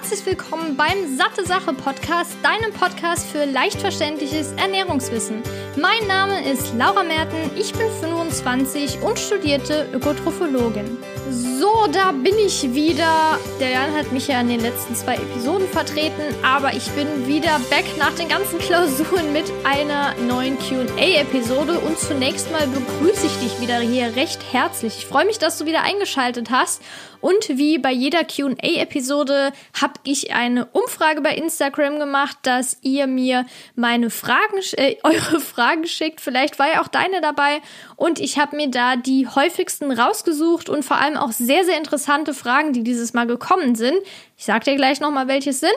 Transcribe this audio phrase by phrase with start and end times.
[0.00, 5.42] herzlich willkommen beim Satte Sache Podcast, deinem Podcast für leicht verständliches Ernährungswissen.
[5.76, 10.98] Mein Name ist Laura Merten, ich bin 25 und studierte Ökotrophologin.
[11.30, 13.38] So, da bin ich wieder.
[13.60, 17.58] Der Jan hat mich ja in den letzten zwei Episoden vertreten, aber ich bin wieder
[17.70, 23.60] back nach den ganzen Klausuren mit einer neuen QA-Episode und zunächst mal begrüße ich dich
[23.60, 24.98] wieder hier recht herzlich.
[24.98, 26.82] Ich freue mich, dass du wieder eingeschaltet hast
[27.20, 33.44] und wie bei jeder QA-Episode habe ich eine Umfrage bei Instagram gemacht, dass ihr mir
[33.74, 36.20] meine Fragen, äh, eure Fragen schickt.
[36.20, 37.60] Vielleicht war ja auch deine dabei.
[37.96, 42.34] Und ich habe mir da die häufigsten rausgesucht und vor allem auch sehr, sehr interessante
[42.34, 43.96] Fragen, die dieses Mal gekommen sind.
[44.36, 45.74] Ich sag dir gleich nochmal, welches sind.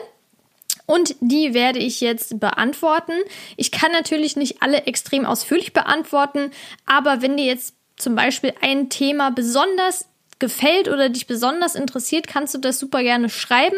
[0.86, 3.12] Und die werde ich jetzt beantworten.
[3.56, 6.50] Ich kann natürlich nicht alle extrem ausführlich beantworten,
[6.86, 10.06] aber wenn dir jetzt zum Beispiel ein Thema besonders
[10.38, 13.76] gefällt oder dich besonders interessiert, kannst du das super gerne schreiben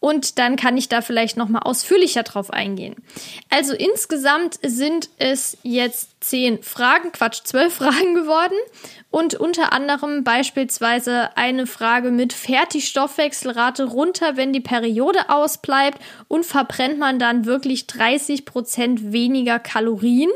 [0.00, 2.94] und dann kann ich da vielleicht noch mal ausführlicher drauf eingehen.
[3.50, 8.56] Also insgesamt sind es jetzt zehn Fragen, Quatsch, zwölf Fragen geworden
[9.10, 15.98] und unter anderem beispielsweise eine Frage mit fährt die Stoffwechselrate runter, wenn die Periode ausbleibt
[16.28, 20.30] und verbrennt man dann wirklich 30 Prozent weniger Kalorien?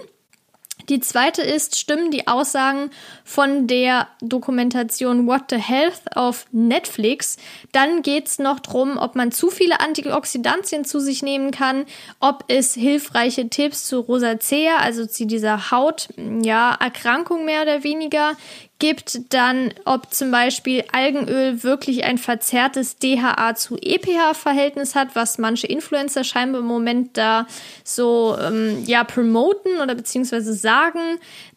[0.89, 2.91] Die zweite ist, stimmen die Aussagen
[3.25, 7.37] von der Dokumentation What the Health auf Netflix.
[7.73, 11.85] Dann geht es noch darum, ob man zu viele Antioxidantien zu sich nehmen kann,
[12.21, 16.09] ob es hilfreiche Tipps zu Rosacea, also zu dieser Haut,
[16.43, 18.37] ja, Erkrankung mehr oder weniger
[18.83, 25.69] gibt, dann ob zum Beispiel Algenöl wirklich ein verzerrtes DHA zu EPH-Verhältnis hat, was manche
[25.69, 27.47] Influencer scheinbar im Moment da
[27.85, 30.99] so ähm, ja promoten oder beziehungsweise sagen.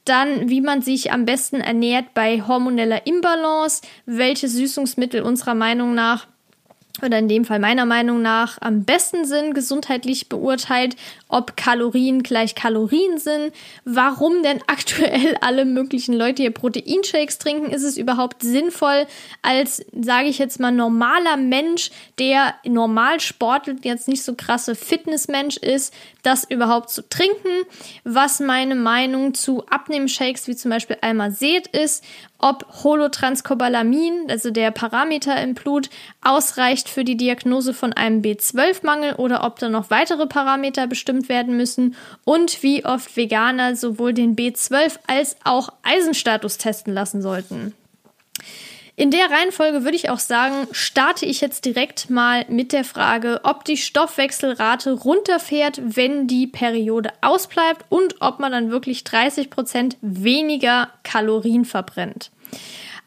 [0.06, 6.28] Dann, wie man sich am besten ernährt bei hormoneller Imbalance, welche Süßungsmittel unserer Meinung nach
[7.04, 10.96] oder in dem Fall meiner Meinung nach am besten sind, gesundheitlich beurteilt,
[11.28, 13.52] ob Kalorien gleich Kalorien sind,
[13.84, 19.06] warum denn aktuell alle möglichen Leute hier Proteinshakes trinken, ist es überhaupt sinnvoll,
[19.42, 25.58] als, sage ich jetzt mal, normaler Mensch, der normal sportelt, jetzt nicht so krasse Fitnessmensch
[25.58, 27.66] ist, das überhaupt zu trinken,
[28.04, 32.04] was meine Meinung zu Abnehmshakes wie zum Beispiel Almazet ist,
[32.46, 35.90] ob Holotranscobalamin, also der Parameter im Blut,
[36.22, 41.58] ausreicht für die Diagnose von einem B12-Mangel oder ob da noch weitere Parameter bestimmt werden
[41.58, 47.74] müssen und wie oft Veganer sowohl den B12 als auch Eisenstatus testen lassen sollten.
[48.96, 53.42] In der Reihenfolge würde ich auch sagen, starte ich jetzt direkt mal mit der Frage,
[53.44, 59.98] ob die Stoffwechselrate runterfährt, wenn die Periode ausbleibt und ob man dann wirklich 30 Prozent
[60.02, 62.30] weniger Kalorien verbrennt.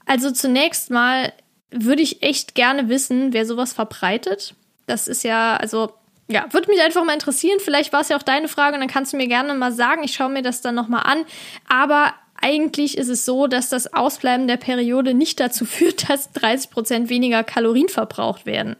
[0.06, 1.32] Also zunächst mal
[1.70, 4.54] würde ich echt gerne wissen, wer sowas verbreitet.
[4.86, 5.92] Das ist ja, also
[6.28, 7.58] ja, würde mich einfach mal interessieren.
[7.60, 10.04] Vielleicht war es ja auch deine Frage und dann kannst du mir gerne mal sagen.
[10.04, 11.25] Ich schaue mir das dann nochmal an.
[11.69, 16.70] Aber eigentlich ist es so, dass das Ausbleiben der Periode nicht dazu führt, dass 30
[16.70, 18.76] Prozent weniger Kalorien verbraucht werden.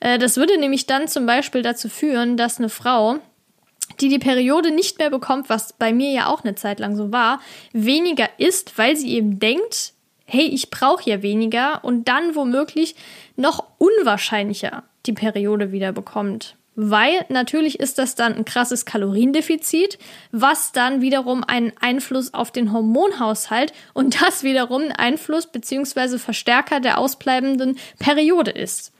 [0.00, 3.16] Äh, das würde nämlich dann zum Beispiel dazu führen, dass eine Frau,
[4.00, 7.12] die die Periode nicht mehr bekommt, was bei mir ja auch eine Zeit lang so
[7.12, 7.40] war,
[7.72, 9.92] weniger isst, weil sie eben denkt,
[10.28, 12.94] hey, ich brauche ja weniger und dann womöglich
[13.36, 19.98] noch unwahrscheinlicher die Periode wieder bekommt weil natürlich ist das dann ein krasses Kaloriendefizit,
[20.30, 26.18] was dann wiederum einen Einfluss auf den Hormonhaushalt und das wiederum ein Einfluss bzw.
[26.18, 28.92] Verstärker der ausbleibenden Periode ist.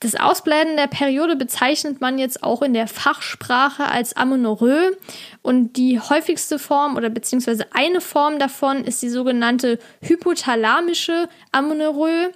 [0.00, 4.96] Das Ausbleiben der Periode bezeichnet man jetzt auch in der Fachsprache als Amenorrhoe
[5.42, 12.30] und die häufigste Form oder beziehungsweise eine Form davon ist die sogenannte hypothalamische Amenorrhoe.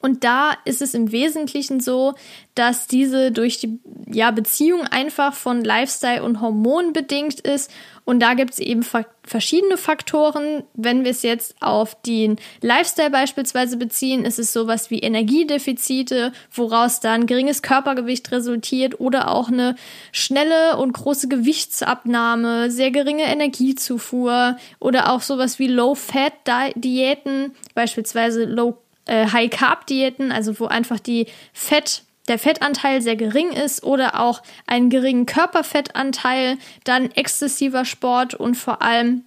[0.00, 2.14] Und da ist es im Wesentlichen so,
[2.54, 3.78] dass diese durch die
[4.10, 7.70] ja, Beziehung einfach von Lifestyle und Hormonen bedingt ist.
[8.06, 8.82] Und da gibt es eben
[9.22, 10.64] verschiedene Faktoren.
[10.74, 17.00] Wenn wir es jetzt auf den Lifestyle beispielsweise beziehen, ist es sowas wie Energiedefizite, woraus
[17.00, 19.74] dann geringes Körpergewicht resultiert oder auch eine
[20.12, 29.26] schnelle und große Gewichtsabnahme, sehr geringe Energiezufuhr oder auch sowas wie Low-Fat-Diäten, beispielsweise Low äh,
[29.26, 35.26] High-Carb-Diäten, also wo einfach die Fett der Fettanteil sehr gering ist oder auch einen geringen
[35.26, 39.24] Körperfettanteil, dann exzessiver Sport und vor allem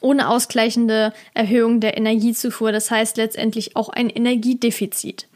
[0.00, 5.26] ohne ausgleichende Erhöhung der Energiezufuhr, das heißt letztendlich auch ein Energiedefizit.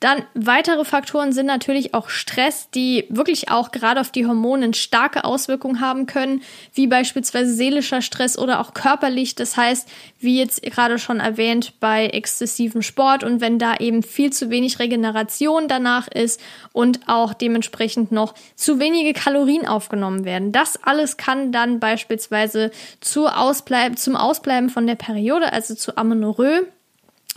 [0.00, 5.24] Dann weitere Faktoren sind natürlich auch Stress, die wirklich auch gerade auf die Hormone starke
[5.24, 6.42] Auswirkungen haben können,
[6.72, 9.34] wie beispielsweise seelischer Stress oder auch körperlich.
[9.34, 9.88] Das heißt,
[10.20, 14.78] wie jetzt gerade schon erwähnt, bei exzessivem Sport und wenn da eben viel zu wenig
[14.78, 16.40] Regeneration danach ist
[16.72, 20.52] und auch dementsprechend noch zu wenige Kalorien aufgenommen werden.
[20.52, 26.66] Das alles kann dann beispielsweise zu Ausbleiben, zum Ausbleiben von der Periode, also zu Amenorrhoe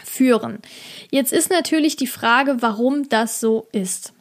[0.03, 0.59] führen.
[1.09, 4.13] Jetzt ist natürlich die Frage, warum das so ist.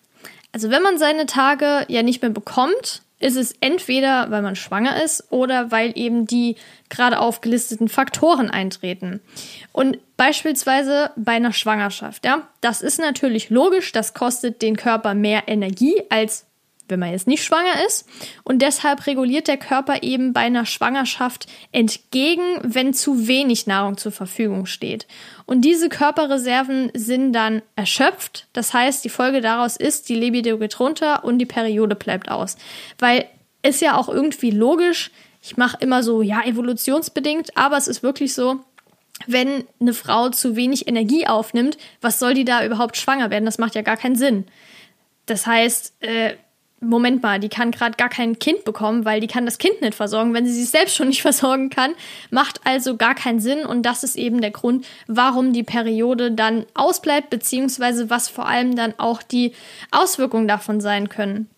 [0.52, 5.02] Also wenn man seine Tage ja nicht mehr bekommt, ist es entweder, weil man schwanger
[5.02, 6.56] ist oder weil eben die
[6.88, 9.20] gerade aufgelisteten Faktoren eintreten.
[9.72, 15.44] Und beispielsweise bei einer Schwangerschaft, ja, das ist natürlich logisch, das kostet den Körper mehr
[15.48, 16.46] Energie als
[16.90, 18.06] wenn man jetzt nicht schwanger ist.
[18.44, 24.12] Und deshalb reguliert der Körper eben bei einer Schwangerschaft entgegen, wenn zu wenig Nahrung zur
[24.12, 25.06] Verfügung steht.
[25.46, 28.46] Und diese Körperreserven sind dann erschöpft.
[28.52, 32.56] Das heißt, die Folge daraus ist, die Libido geht runter und die Periode bleibt aus.
[32.98, 33.26] Weil
[33.62, 35.10] ist ja auch irgendwie logisch.
[35.42, 38.60] Ich mache immer so, ja, evolutionsbedingt, aber es ist wirklich so,
[39.26, 43.44] wenn eine Frau zu wenig Energie aufnimmt, was soll die da überhaupt schwanger werden?
[43.44, 44.46] Das macht ja gar keinen Sinn.
[45.26, 46.34] Das heißt, äh,
[46.80, 49.94] Moment mal, die kann gerade gar kein Kind bekommen, weil die kann das Kind nicht
[49.94, 51.92] versorgen, wenn sie sich selbst schon nicht versorgen kann.
[52.30, 56.64] Macht also gar keinen Sinn und das ist eben der Grund, warum die Periode dann
[56.74, 59.52] ausbleibt, beziehungsweise was vor allem dann auch die
[59.90, 61.50] Auswirkungen davon sein können.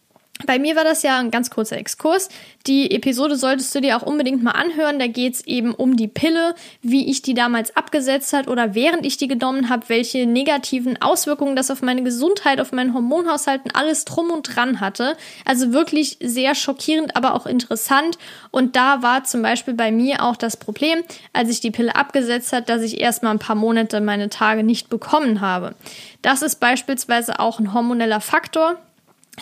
[0.47, 2.29] Bei mir war das ja ein ganz kurzer Exkurs.
[2.67, 4.99] Die Episode solltest du dir auch unbedingt mal anhören.
[4.99, 9.05] Da geht es eben um die Pille, wie ich die damals abgesetzt hat oder während
[9.05, 14.05] ich die genommen habe, welche negativen Auswirkungen das auf meine Gesundheit, auf meinen Hormonhaushalten alles
[14.05, 15.17] drum und dran hatte.
[15.45, 18.19] Also wirklich sehr schockierend, aber auch interessant.
[18.51, 21.03] Und da war zum Beispiel bei mir auch das Problem,
[21.33, 24.89] als ich die Pille abgesetzt hat, dass ich erstmal ein paar Monate meine Tage nicht
[24.89, 25.75] bekommen habe.
[26.23, 28.79] Das ist beispielsweise auch ein hormoneller Faktor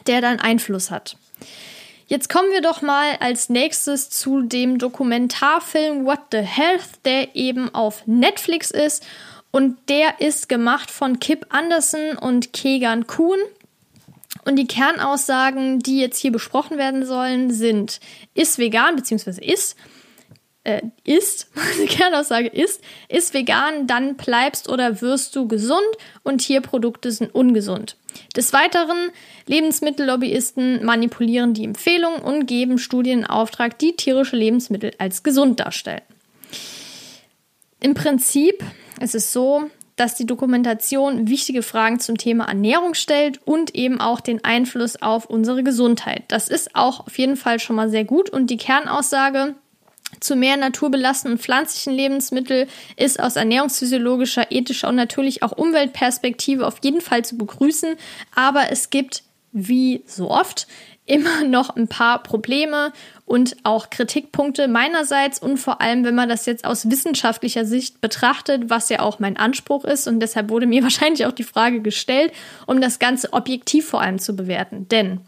[0.07, 1.17] der dann Einfluss hat.
[2.07, 7.73] Jetzt kommen wir doch mal als nächstes zu dem Dokumentarfilm What the Health, der eben
[7.73, 9.07] auf Netflix ist
[9.53, 13.39] und der ist gemacht von Kip Anderson und Kegan Kuhn.
[14.45, 18.01] Und die Kernaussagen, die jetzt hier besprochen werden sollen, sind:
[18.35, 19.45] ist vegan bzw.
[19.45, 19.77] ist
[20.65, 21.49] äh, ist,
[21.83, 25.81] die Kernaussage ist, ist vegan, dann bleibst oder wirst du gesund
[26.23, 27.97] und Tierprodukte sind ungesund.
[28.37, 29.11] Des Weiteren,
[29.47, 36.03] Lebensmittellobbyisten manipulieren die Empfehlungen und geben Studien in Auftrag, die tierische Lebensmittel als gesund darstellen.
[37.81, 38.63] Im Prinzip
[39.01, 44.21] ist es so, dass die Dokumentation wichtige Fragen zum Thema Ernährung stellt und eben auch
[44.21, 46.25] den Einfluss auf unsere Gesundheit.
[46.29, 49.55] Das ist auch auf jeden Fall schon mal sehr gut und die Kernaussage
[50.19, 57.01] zu mehr naturbelassenen pflanzlichen Lebensmitteln ist aus ernährungsphysiologischer, ethischer und natürlich auch Umweltperspektive auf jeden
[57.01, 57.97] Fall zu begrüßen.
[58.35, 59.23] Aber es gibt,
[59.53, 60.67] wie so oft,
[61.07, 62.93] immer noch ein paar Probleme
[63.25, 68.71] und auch Kritikpunkte meinerseits und vor allem, wenn man das jetzt aus wissenschaftlicher Sicht betrachtet,
[68.71, 72.33] was ja auch mein Anspruch ist und deshalb wurde mir wahrscheinlich auch die Frage gestellt,
[72.67, 74.87] um das Ganze objektiv vor allem zu bewerten.
[74.89, 75.21] Denn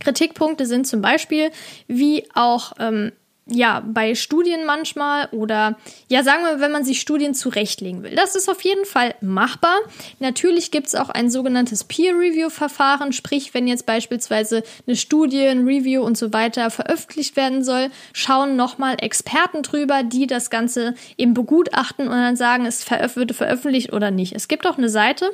[0.00, 1.52] Kritikpunkte sind zum Beispiel,
[1.86, 3.12] wie auch ähm,
[3.46, 5.76] ja, bei Studien manchmal oder
[6.08, 8.14] ja, sagen wir, wenn man sich Studien zurechtlegen will.
[8.14, 9.76] Das ist auf jeden Fall machbar.
[10.20, 16.02] Natürlich gibt es auch ein sogenanntes Peer-Review-Verfahren, sprich, wenn jetzt beispielsweise eine Studie, ein Review
[16.02, 22.06] und so weiter veröffentlicht werden soll, schauen nochmal Experten drüber, die das Ganze eben begutachten
[22.06, 24.34] und dann sagen, es wird veröffentlicht oder nicht.
[24.34, 25.30] Es gibt auch eine Seite,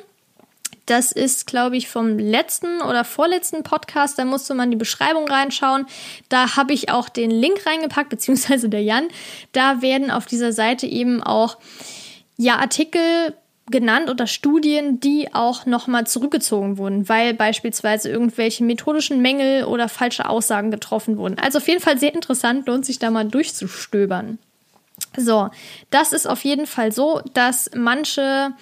[0.90, 4.18] das ist, glaube ich, vom letzten oder vorletzten Podcast.
[4.18, 5.86] Da musste man die Beschreibung reinschauen.
[6.28, 9.08] Da habe ich auch den Link reingepackt, beziehungsweise der Jan.
[9.52, 11.58] Da werden auf dieser Seite eben auch
[12.36, 13.34] ja, Artikel
[13.70, 20.26] genannt oder Studien, die auch nochmal zurückgezogen wurden, weil beispielsweise irgendwelche methodischen Mängel oder falsche
[20.26, 21.38] Aussagen getroffen wurden.
[21.38, 24.38] Also auf jeden Fall sehr interessant, lohnt sich da mal durchzustöbern.
[25.16, 25.50] So,
[25.90, 28.52] das ist auf jeden Fall so, dass manche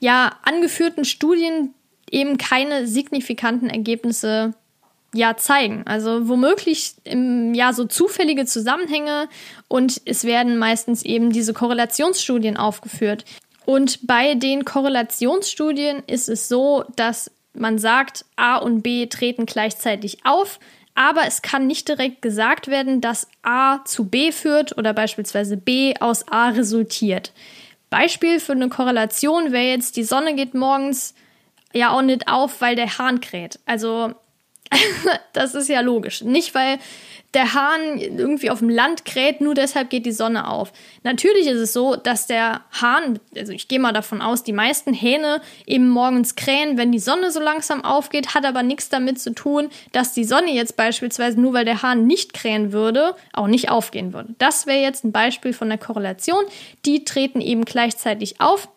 [0.00, 1.74] ja angeführten Studien
[2.10, 4.54] eben keine signifikanten Ergebnisse
[5.12, 5.82] ja zeigen.
[5.86, 9.28] Also womöglich im, ja so zufällige Zusammenhänge
[9.68, 13.24] und es werden meistens eben diese Korrelationsstudien aufgeführt.
[13.64, 20.18] Und bei den Korrelationsstudien ist es so, dass man sagt, A und B treten gleichzeitig
[20.24, 20.60] auf,
[20.94, 25.94] aber es kann nicht direkt gesagt werden, dass A zu B führt oder beispielsweise B
[26.00, 27.32] aus A resultiert.
[27.90, 31.14] Beispiel für eine Korrelation wäre jetzt, die Sonne geht morgens
[31.76, 33.58] ja auch nicht auf, weil der Hahn kräht.
[33.66, 34.14] Also
[35.32, 36.22] das ist ja logisch.
[36.22, 36.78] Nicht, weil
[37.34, 40.72] der Hahn irgendwie auf dem Land kräht, nur deshalb geht die Sonne auf.
[41.02, 44.94] Natürlich ist es so, dass der Hahn, also ich gehe mal davon aus, die meisten
[44.94, 49.34] Hähne eben morgens krähen, wenn die Sonne so langsam aufgeht, hat aber nichts damit zu
[49.34, 53.70] tun, dass die Sonne jetzt beispielsweise nur weil der Hahn nicht krähen würde, auch nicht
[53.70, 54.34] aufgehen würde.
[54.38, 56.44] Das wäre jetzt ein Beispiel von der Korrelation.
[56.86, 58.68] Die treten eben gleichzeitig auf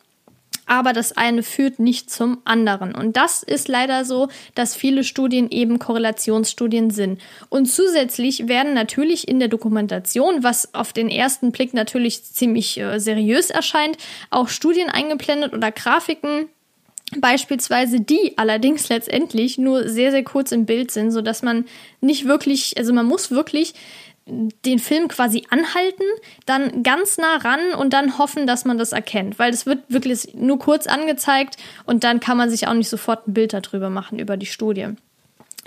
[0.69, 2.93] aber das eine führt nicht zum anderen.
[2.93, 7.19] Und das ist leider so, dass viele Studien eben Korrelationsstudien sind.
[7.49, 12.99] Und zusätzlich werden natürlich in der Dokumentation, was auf den ersten Blick natürlich ziemlich äh,
[12.99, 13.97] seriös erscheint,
[14.29, 16.49] auch Studien eingeblendet oder Grafiken,
[17.17, 21.65] Beispielsweise die allerdings letztendlich nur sehr, sehr kurz im Bild sind, so dass man
[22.01, 23.73] nicht wirklich, also man muss wirklich
[24.65, 26.03] den Film quasi anhalten,
[26.45, 30.33] dann ganz nah ran und dann hoffen, dass man das erkennt, weil es wird wirklich
[30.33, 34.19] nur kurz angezeigt und dann kann man sich auch nicht sofort ein Bild darüber machen
[34.19, 34.89] über die Studie.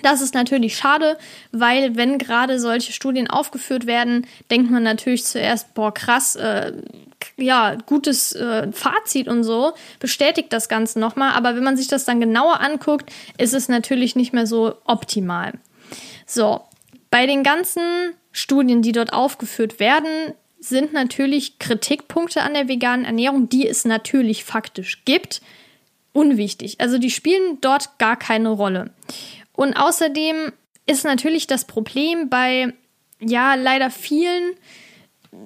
[0.01, 1.17] Das ist natürlich schade,
[1.53, 6.73] weil wenn gerade solche Studien aufgeführt werden, denkt man natürlich zuerst, boah, krass, äh,
[7.37, 11.33] ja, gutes äh, Fazit und so, bestätigt das Ganze nochmal.
[11.35, 15.53] Aber wenn man sich das dann genauer anguckt, ist es natürlich nicht mehr so optimal.
[16.27, 16.63] So,
[17.13, 23.51] bei den ganzen Studien, die dort aufgeführt werden, sind natürlich Kritikpunkte an der veganen Ernährung,
[23.51, 25.43] die es natürlich faktisch gibt,
[26.15, 26.81] unwichtig.
[26.81, 28.93] Also die spielen dort gar keine Rolle.
[29.53, 30.53] Und außerdem
[30.87, 32.73] ist natürlich das Problem bei,
[33.21, 34.55] ja, leider vielen,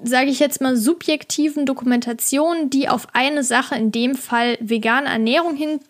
[0.05, 5.57] sage ich jetzt mal, subjektiven Dokumentationen, die auf eine Sache, in dem Fall vegane Ernährung
[5.57, 5.81] hin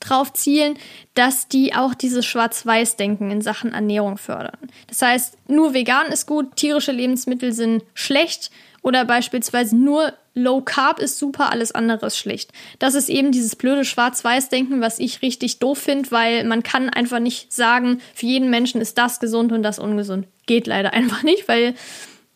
[0.00, 0.78] drauf zielen,
[1.14, 4.58] dass die auch dieses Schwarz-Weiß-Denken in Sachen Ernährung fördern.
[4.86, 8.50] Das heißt, nur vegan ist gut, tierische Lebensmittel sind schlecht
[8.82, 12.52] oder beispielsweise nur Low Carb ist super, alles andere ist schlecht.
[12.78, 17.18] Das ist eben dieses blöde Schwarz-Weiß-Denken, was ich richtig doof finde, weil man kann einfach
[17.18, 20.26] nicht sagen, für jeden Menschen ist das gesund und das ungesund.
[20.46, 21.74] Geht leider einfach nicht, weil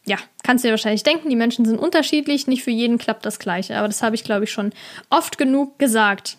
[0.04, 3.38] ja, kannst du dir wahrscheinlich denken, die Menschen sind unterschiedlich, nicht für jeden klappt das
[3.38, 3.76] Gleiche.
[3.76, 4.72] Aber das habe ich, glaube ich, schon
[5.10, 6.38] oft genug gesagt.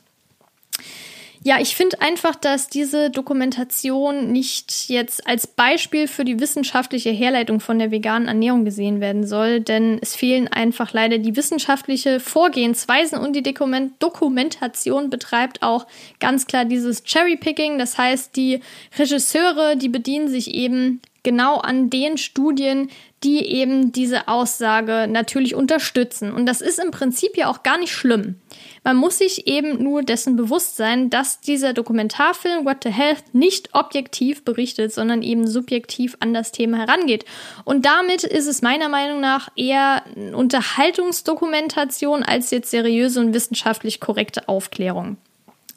[1.46, 7.60] Ja, ich finde einfach, dass diese Dokumentation nicht jetzt als Beispiel für die wissenschaftliche Herleitung
[7.60, 13.18] von der veganen Ernährung gesehen werden soll, denn es fehlen einfach leider die wissenschaftliche Vorgehensweisen
[13.18, 15.86] und die Dokument Dokumentation betreibt auch
[16.22, 17.78] ganz klar dieses Cherry-Picking.
[17.78, 18.62] Das heißt, die
[18.98, 22.90] Regisseure, die bedienen sich eben genau an den Studien,
[23.24, 26.32] die eben diese Aussage natürlich unterstützen.
[26.32, 28.36] Und das ist im Prinzip ja auch gar nicht schlimm.
[28.84, 33.74] Man muss sich eben nur dessen bewusst sein, dass dieser Dokumentarfilm What the Health nicht
[33.74, 37.26] objektiv berichtet, sondern eben subjektiv an das Thema herangeht.
[37.64, 44.50] Und damit ist es meiner Meinung nach eher Unterhaltungsdokumentation als jetzt seriöse und wissenschaftlich korrekte
[44.50, 45.18] Aufklärung.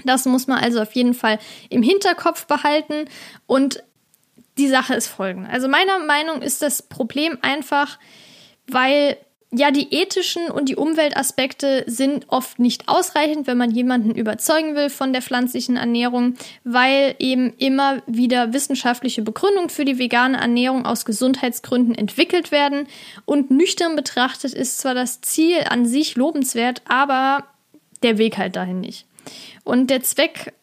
[0.05, 1.39] Das muss man also auf jeden Fall
[1.71, 3.07] im Hinterkopf behalten
[3.47, 3.83] und
[4.59, 5.51] die Sache ist folgende.
[5.51, 7.99] Also meiner Meinung ist das Problem einfach,
[8.67, 9.17] weil
[9.53, 14.91] ja, die ethischen und die Umweltaspekte sind oft nicht ausreichend, wenn man jemanden überzeugen will
[14.91, 16.35] von der pflanzlichen Ernährung,
[16.65, 22.89] weil eben immer wieder wissenschaftliche Begründungen für die vegane Ernährung aus Gesundheitsgründen entwickelt werden.
[23.25, 27.45] Und nüchtern betrachtet ist zwar das Ziel an sich lobenswert, aber
[28.03, 29.07] der Weg halt dahin nicht.
[29.63, 30.55] Und der Zweck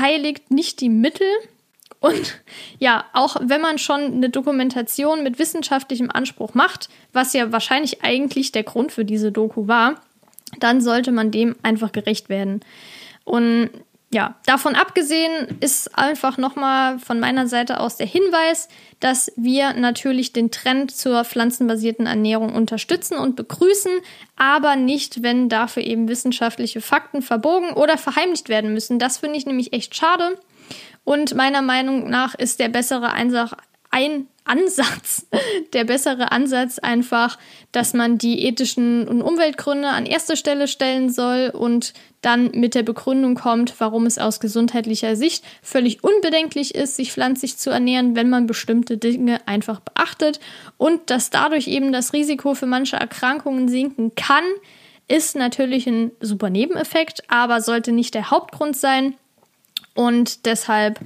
[0.00, 1.28] heiligt nicht die Mittel,
[2.02, 2.40] und
[2.80, 8.50] ja, auch wenn man schon eine Dokumentation mit wissenschaftlichem Anspruch macht, was ja wahrscheinlich eigentlich
[8.50, 10.02] der Grund für diese Doku war,
[10.58, 12.60] dann sollte man dem einfach gerecht werden.
[13.24, 13.70] Und
[14.12, 18.68] ja, davon abgesehen ist einfach nochmal von meiner Seite aus der Hinweis,
[18.98, 23.92] dass wir natürlich den Trend zur pflanzenbasierten Ernährung unterstützen und begrüßen,
[24.34, 28.98] aber nicht, wenn dafür eben wissenschaftliche Fakten verbogen oder verheimlicht werden müssen.
[28.98, 30.36] Das finde ich nämlich echt schade.
[31.04, 33.54] Und meiner Meinung nach ist der bessere Einsach,
[33.90, 35.26] ein Ansatz,
[35.72, 37.38] der bessere Ansatz einfach,
[37.70, 42.82] dass man die ethischen und Umweltgründe an erste Stelle stellen soll und dann mit der
[42.82, 48.30] Begründung kommt, warum es aus gesundheitlicher Sicht völlig unbedenklich ist, sich pflanzlich zu ernähren, wenn
[48.30, 50.40] man bestimmte Dinge einfach beachtet
[50.78, 54.44] und dass dadurch eben das Risiko für manche Erkrankungen sinken kann,
[55.08, 59.14] ist natürlich ein super Nebeneffekt, aber sollte nicht der Hauptgrund sein.
[59.94, 61.00] Und deshalb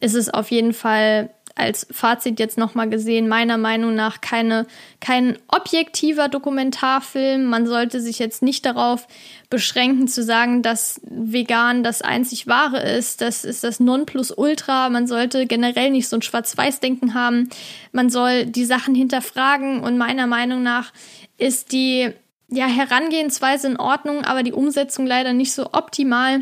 [0.00, 1.30] ist es auf jeden Fall
[1.60, 4.66] als Fazit jetzt nochmal gesehen, meiner Meinung nach keine,
[5.00, 7.44] kein objektiver Dokumentarfilm.
[7.44, 9.06] Man sollte sich jetzt nicht darauf
[9.50, 13.20] beschränken zu sagen, dass vegan das einzig wahre ist.
[13.20, 14.88] Das ist das Nonplusultra.
[14.88, 17.50] Man sollte generell nicht so ein Schwarz-Weiß-Denken haben.
[17.92, 20.92] Man soll die Sachen hinterfragen und meiner Meinung nach
[21.36, 22.10] ist die
[22.48, 26.40] ja, Herangehensweise in Ordnung, aber die Umsetzung leider nicht so optimal.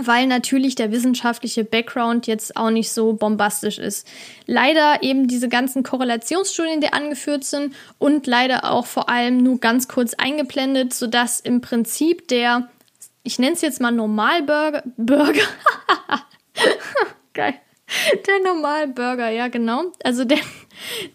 [0.00, 4.06] Weil natürlich der wissenschaftliche Background jetzt auch nicht so bombastisch ist.
[4.46, 9.88] Leider eben diese ganzen Korrelationsstudien, die angeführt sind und leider auch vor allem nur ganz
[9.88, 12.68] kurz eingeblendet, sodass im Prinzip der,
[13.22, 15.46] ich nenne es jetzt mal Normalburger, Burger,
[17.34, 17.54] geil,
[18.26, 20.38] der Normalburger, ja genau, also der,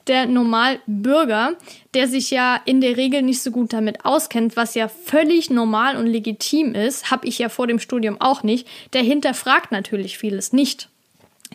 [0.08, 1.56] der Normalbürger,
[1.94, 5.98] der sich ja in der Regel nicht so gut damit auskennt, was ja völlig normal
[5.98, 10.54] und legitim ist, habe ich ja vor dem Studium auch nicht, der hinterfragt natürlich vieles
[10.54, 10.90] nicht.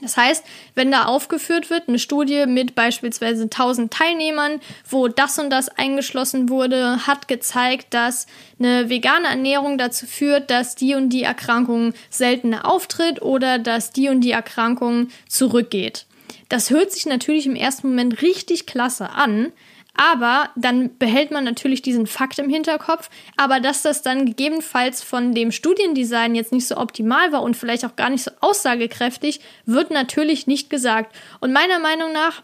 [0.01, 0.45] Das heißt,
[0.75, 6.49] wenn da aufgeführt wird, eine Studie mit beispielsweise 1000 Teilnehmern, wo das und das eingeschlossen
[6.49, 8.27] wurde, hat gezeigt, dass
[8.59, 14.09] eine vegane Ernährung dazu führt, dass die und die Erkrankung seltener auftritt oder dass die
[14.09, 16.07] und die Erkrankung zurückgeht.
[16.49, 19.53] Das hört sich natürlich im ersten Moment richtig klasse an,
[19.95, 23.11] aber dann behält man natürlich diesen Fakt im Hinterkopf.
[23.37, 27.85] Aber dass das dann gegebenenfalls von dem Studiendesign jetzt nicht so optimal war und vielleicht
[27.85, 31.15] auch gar nicht so aussagekräftig, wird natürlich nicht gesagt.
[31.41, 32.43] Und meiner Meinung nach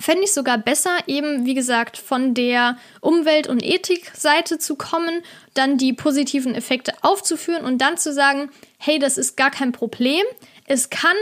[0.00, 5.22] fände ich sogar besser, eben wie gesagt, von der Umwelt- und Ethikseite zu kommen,
[5.54, 10.24] dann die positiven Effekte aufzuführen und dann zu sagen, hey, das ist gar kein Problem.
[10.66, 11.16] Es kann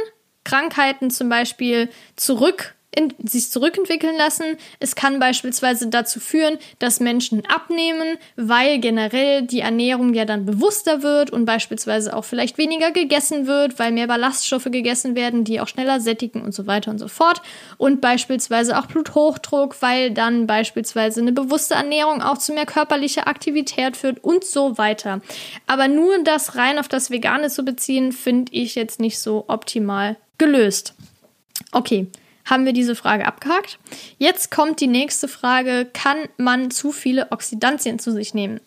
[0.45, 4.56] Krankheiten zum Beispiel zurück in, sich zurückentwickeln lassen.
[4.80, 11.02] Es kann beispielsweise dazu führen, dass Menschen abnehmen, weil generell die Ernährung ja dann bewusster
[11.02, 15.68] wird und beispielsweise auch vielleicht weniger gegessen wird, weil mehr Ballaststoffe gegessen werden, die auch
[15.68, 17.42] schneller sättigen und so weiter und so fort.
[17.78, 23.97] Und beispielsweise auch Bluthochdruck, weil dann beispielsweise eine bewusste Ernährung auch zu mehr körperlicher Aktivität
[23.97, 25.20] führt und so weiter.
[25.66, 30.16] Aber nur das rein auf das Vegane zu beziehen, finde ich jetzt nicht so optimal
[30.38, 30.94] gelöst.
[31.73, 32.09] Okay,
[32.44, 33.78] haben wir diese Frage abgehakt.
[34.18, 38.61] Jetzt kommt die nächste Frage, kann man zu viele Oxidantien zu sich nehmen?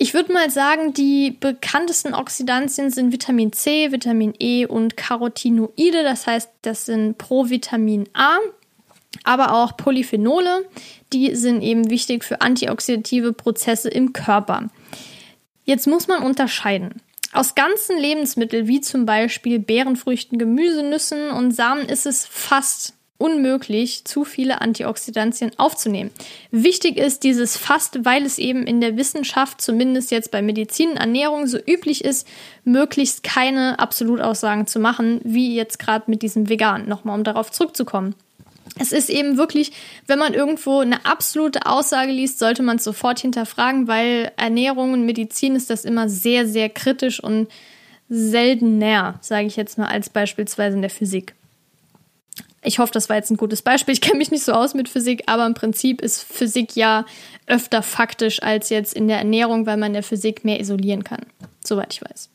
[0.00, 6.26] Ich würde mal sagen, die bekanntesten Oxidantien sind Vitamin C, Vitamin E und Carotinoide, das
[6.28, 8.36] heißt, das sind Provitamin A,
[9.24, 10.64] aber auch Polyphenole,
[11.12, 14.68] die sind eben wichtig für antioxidative Prozesse im Körper.
[15.64, 17.02] Jetzt muss man unterscheiden.
[17.32, 24.04] Aus ganzen Lebensmitteln wie zum Beispiel Beerenfrüchten, Gemüse, Nüssen und Samen ist es fast unmöglich,
[24.04, 26.10] zu viele Antioxidantien aufzunehmen.
[26.52, 30.96] Wichtig ist dieses fast, weil es eben in der Wissenschaft, zumindest jetzt bei Medizin und
[30.98, 32.26] Ernährung, so üblich ist,
[32.64, 38.14] möglichst keine Absolutaussagen zu machen, wie jetzt gerade mit diesem Vegan, nochmal um darauf zurückzukommen
[38.78, 39.72] es ist eben wirklich,
[40.06, 45.06] wenn man irgendwo eine absolute Aussage liest, sollte man es sofort hinterfragen, weil Ernährung und
[45.06, 47.48] Medizin ist das immer sehr, sehr kritisch und
[48.08, 51.34] seltener, sage ich jetzt mal, als beispielsweise in der Physik.
[52.62, 53.94] Ich hoffe, das war jetzt ein gutes Beispiel.
[53.94, 57.06] Ich kenne mich nicht so aus mit Physik, aber im Prinzip ist Physik ja
[57.46, 61.24] öfter faktisch als jetzt in der Ernährung, weil man in der Physik mehr isolieren kann,
[61.64, 62.30] soweit ich weiß.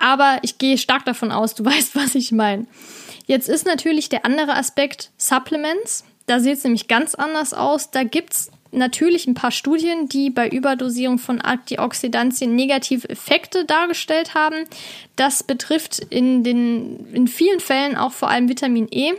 [0.00, 2.66] Aber ich gehe stark davon aus, du weißt, was ich meine.
[3.26, 6.04] Jetzt ist natürlich der andere Aspekt Supplements.
[6.26, 7.90] Da sieht es nämlich ganz anders aus.
[7.90, 14.34] Da gibt es natürlich ein paar Studien, die bei Überdosierung von Antioxidantien negative Effekte dargestellt
[14.34, 14.64] haben.
[15.16, 19.12] Das betrifft in, den, in vielen Fällen auch vor allem Vitamin E.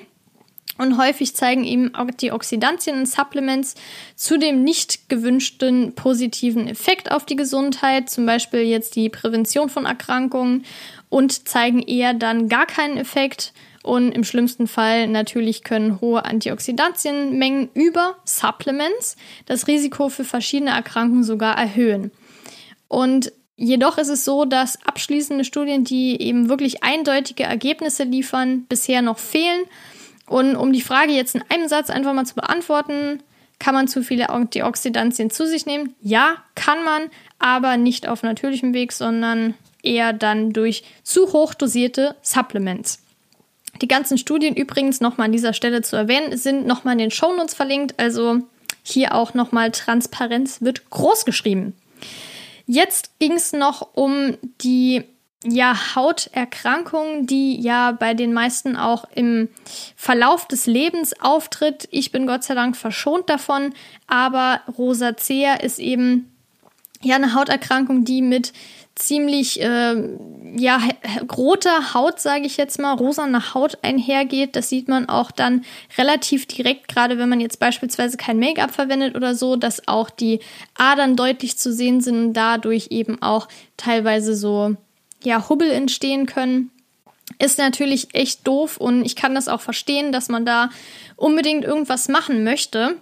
[0.78, 3.76] Und häufig zeigen eben Antioxidantien in Supplements
[4.16, 9.86] zu dem nicht gewünschten positiven Effekt auf die Gesundheit, zum Beispiel jetzt die Prävention von
[9.86, 10.64] Erkrankungen
[11.10, 13.54] und zeigen eher dann gar keinen Effekt
[13.84, 21.24] und im schlimmsten Fall natürlich können hohe Antioxidantienmengen über Supplements das Risiko für verschiedene Erkrankungen
[21.24, 22.12] sogar erhöhen.
[22.88, 29.02] Und jedoch ist es so, dass abschließende Studien, die eben wirklich eindeutige Ergebnisse liefern, bisher
[29.02, 29.64] noch fehlen.
[30.30, 33.22] Und um die Frage jetzt in einem Satz einfach mal zu beantworten,
[33.58, 35.96] kann man zu viele Antioxidantien zu sich nehmen?
[36.02, 42.16] Ja, kann man, aber nicht auf natürlichem Weg, sondern eher dann durch zu hoch dosierte
[42.22, 43.02] Supplements.
[43.82, 47.54] Die ganzen Studien übrigens nochmal an dieser Stelle zu erwähnen, sind nochmal in den Shownotes
[47.54, 47.96] verlinkt.
[47.98, 48.40] Also
[48.84, 51.74] hier auch nochmal Transparenz wird groß geschrieben.
[52.66, 55.06] Jetzt ging es noch um die
[55.44, 59.50] ja, Hauterkrankung, die ja bei den meisten auch im
[59.96, 61.88] Verlauf des Lebens auftritt.
[61.92, 63.74] Ich bin Gott sei Dank verschont davon,
[64.08, 66.30] aber Rosacea ist eben
[67.02, 68.52] ja eine Hauterkrankung, die mit
[68.96, 69.96] ziemlich äh,
[70.58, 70.82] ja
[71.32, 74.58] roter Haut, sage ich jetzt mal, rosane Haut einhergeht.
[74.58, 75.64] Das sieht man auch dann
[75.98, 80.42] relativ direkt, gerade wenn man jetzt beispielsweise kein Make-up verwendet oder so, dass auch die
[80.78, 83.48] Adern deutlich zu sehen sind und dadurch eben auch
[83.78, 84.76] teilweise so
[85.24, 86.72] ja Hubbel entstehen können.
[87.38, 90.70] Ist natürlich echt doof und ich kann das auch verstehen, dass man da
[91.16, 92.98] unbedingt irgendwas machen möchte.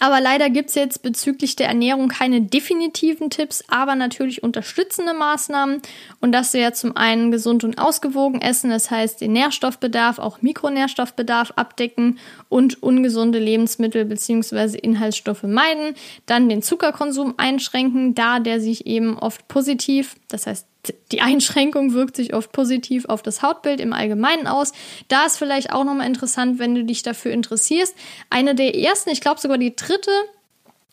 [0.00, 5.82] Aber leider gibt es jetzt bezüglich der Ernährung keine definitiven Tipps, aber natürlich unterstützende Maßnahmen.
[6.20, 11.52] Und das wäre zum einen gesund und ausgewogen essen, das heißt den Nährstoffbedarf, auch Mikronährstoffbedarf
[11.56, 14.78] abdecken und ungesunde Lebensmittel bzw.
[14.78, 15.94] Inhaltsstoffe meiden.
[16.26, 20.66] Dann den Zuckerkonsum einschränken, da der sich eben oft positiv, das heißt
[21.12, 24.72] die Einschränkung wirkt sich oft positiv auf das Hautbild im Allgemeinen aus.
[25.08, 27.94] Da ist vielleicht auch nochmal interessant, wenn du dich dafür interessierst.
[28.28, 30.10] Eine der ersten, ich glaube sogar die dritte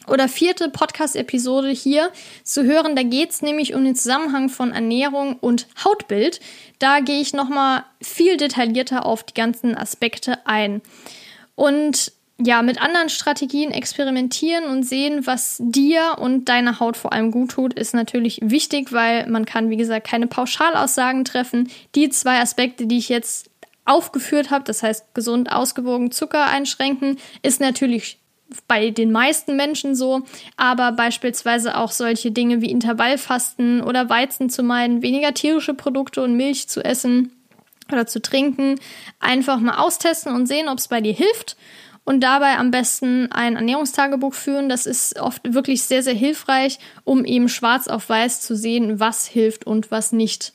[0.08, 2.12] oder vierte Podcast-Episode hier
[2.44, 2.96] zu hören.
[2.96, 6.40] Da geht es nämlich um den Zusammenhang von Ernährung und Hautbild.
[6.80, 10.82] Da gehe ich nochmal viel detaillierter auf die ganzen Aspekte ein.
[11.56, 17.32] Und ja, mit anderen Strategien experimentieren und sehen, was dir und deiner Haut vor allem
[17.32, 21.70] gut tut, ist natürlich wichtig, weil man kann, wie gesagt, keine Pauschalaussagen treffen.
[21.96, 23.50] Die zwei Aspekte, die ich jetzt
[23.86, 28.20] aufgeführt habe, das heißt gesund, ausgewogen, Zucker einschränken, ist natürlich
[28.68, 30.24] bei den meisten Menschen so,
[30.58, 36.36] aber beispielsweise auch solche Dinge wie Intervallfasten oder Weizen zu meiden, weniger tierische Produkte und
[36.36, 37.32] Milch zu essen
[37.92, 38.80] oder zu trinken,
[39.20, 41.56] einfach mal austesten und sehen, ob es bei dir hilft
[42.04, 44.70] und dabei am besten ein Ernährungstagebuch führen.
[44.70, 49.26] Das ist oft wirklich sehr, sehr hilfreich, um eben schwarz auf weiß zu sehen, was
[49.28, 50.54] hilft und was nicht.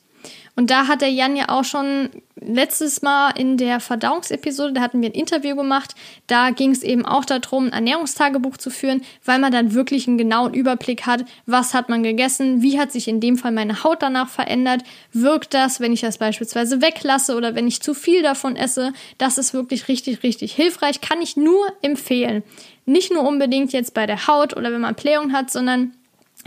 [0.56, 2.08] Und da hat der Jan ja auch schon
[2.40, 5.94] letztes Mal in der Verdauungsepisode, da hatten wir ein Interview gemacht,
[6.26, 10.16] da ging es eben auch darum, ein Ernährungstagebuch zu führen, weil man dann wirklich einen
[10.16, 14.02] genauen Überblick hat, was hat man gegessen, wie hat sich in dem Fall meine Haut
[14.02, 18.56] danach verändert, wirkt das, wenn ich das beispielsweise weglasse oder wenn ich zu viel davon
[18.56, 18.94] esse.
[19.18, 22.42] Das ist wirklich richtig, richtig hilfreich, kann ich nur empfehlen.
[22.86, 25.92] Nicht nur unbedingt jetzt bei der Haut oder wenn man Blähung hat, sondern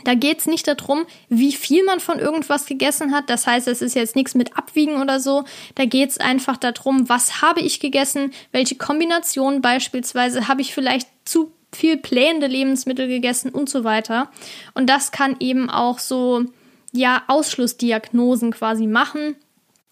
[0.04, 3.30] da geht es nicht darum, wie viel man von irgendwas gegessen hat.
[3.30, 5.44] Das heißt, es ist jetzt nichts mit Abwiegen oder so.
[5.76, 11.08] Da geht es einfach darum, was habe ich gegessen, welche Kombination beispielsweise habe ich vielleicht
[11.26, 14.32] zu viel plänende Lebensmittel gegessen und so weiter.
[14.74, 16.46] Und das kann eben auch so,
[16.92, 19.36] ja, Ausschlussdiagnosen quasi machen.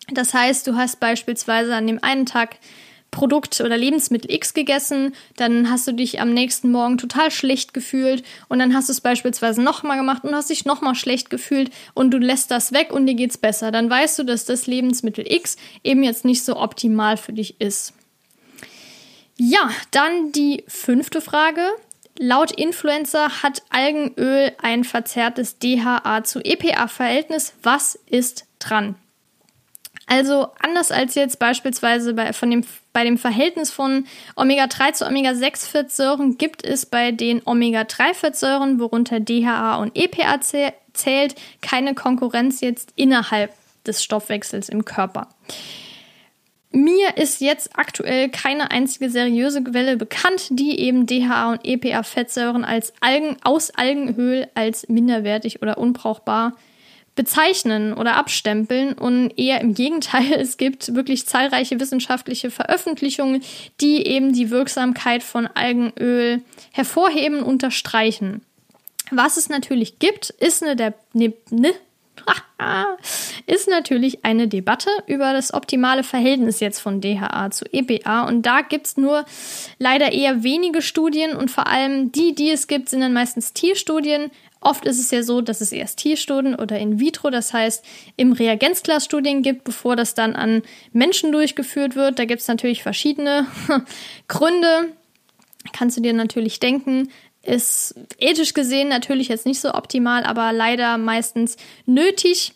[0.09, 2.57] Das heißt, du hast beispielsweise an dem einen Tag
[3.17, 8.23] Produkt oder Lebensmittel X gegessen, dann hast du dich am nächsten Morgen total schlecht gefühlt
[8.47, 12.11] und dann hast du es beispielsweise nochmal gemacht und hast dich nochmal schlecht gefühlt und
[12.11, 13.71] du lässt das weg und dir geht's besser.
[13.71, 17.93] Dann weißt du, dass das Lebensmittel X eben jetzt nicht so optimal für dich ist.
[19.35, 21.61] Ja, dann die fünfte Frage.
[22.19, 27.53] Laut Influencer hat Algenöl ein verzerrtes DHA zu EPA-Verhältnis.
[27.63, 28.93] Was ist dran?
[30.07, 32.63] Also anders als jetzt beispielsweise bei, von dem,
[32.97, 39.95] bei dem Verhältnis von Omega-3 zu Omega-6-Fettsäuren gibt es bei den Omega-3-Fettsäuren, worunter DHA und
[39.95, 43.53] EPA zählt, keine Konkurrenz jetzt innerhalb
[43.85, 45.27] des Stoffwechsels im Körper.
[46.71, 52.93] Mir ist jetzt aktuell keine einzige seriöse Quelle bekannt, die eben DHA und EPA-Fettsäuren als
[52.99, 56.53] Algen aus Algenöl als minderwertig oder unbrauchbar
[57.17, 63.43] bezeichnen oder abstempeln und eher im Gegenteil, es gibt wirklich zahlreiche wissenschaftliche Veröffentlichungen,
[63.81, 68.41] die eben die Wirksamkeit von Algenöl hervorheben, unterstreichen.
[69.11, 71.73] Was es natürlich gibt, ist eine, der, ne, ne,
[73.45, 78.27] ist natürlich eine Debatte über das optimale Verhältnis jetzt von DHA zu EPA.
[78.27, 79.25] Und da gibt es nur
[79.79, 84.29] leider eher wenige Studien und vor allem die, die es gibt, sind dann meistens Tierstudien.
[84.67, 87.85] Oft ist es ja so, dass es erst Tierstudien oder in vitro, das heißt
[88.17, 92.19] im Reagenzglas Studien gibt, bevor das dann an Menschen durchgeführt wird.
[92.19, 93.47] Da gibt es natürlich verschiedene
[94.27, 94.91] Gründe.
[95.71, 97.07] Kannst du dir natürlich denken,
[97.43, 102.51] ist ethisch gesehen natürlich jetzt nicht so optimal, aber leider meistens nötig.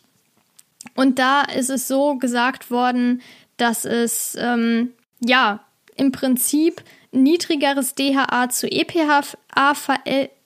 [0.95, 3.21] Und da ist es so gesagt worden,
[3.55, 4.91] dass es ähm,
[5.25, 8.67] ja im Prinzip niedrigeres DHA zu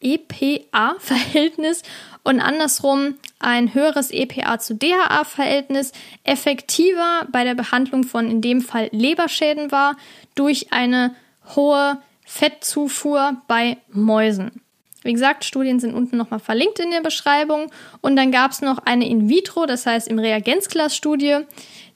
[0.05, 1.81] EPA-Verhältnis
[2.23, 5.91] und andersrum ein höheres EPA zu DHA-Verhältnis
[6.23, 9.97] effektiver bei der Behandlung von in dem Fall Leberschäden war
[10.35, 11.15] durch eine
[11.55, 14.61] hohe Fettzufuhr bei Mäusen.
[15.03, 17.71] Wie gesagt, Studien sind unten nochmal verlinkt in der Beschreibung.
[18.01, 21.41] Und dann gab es noch eine In-vitro, das heißt im Reagenzglas-Studie,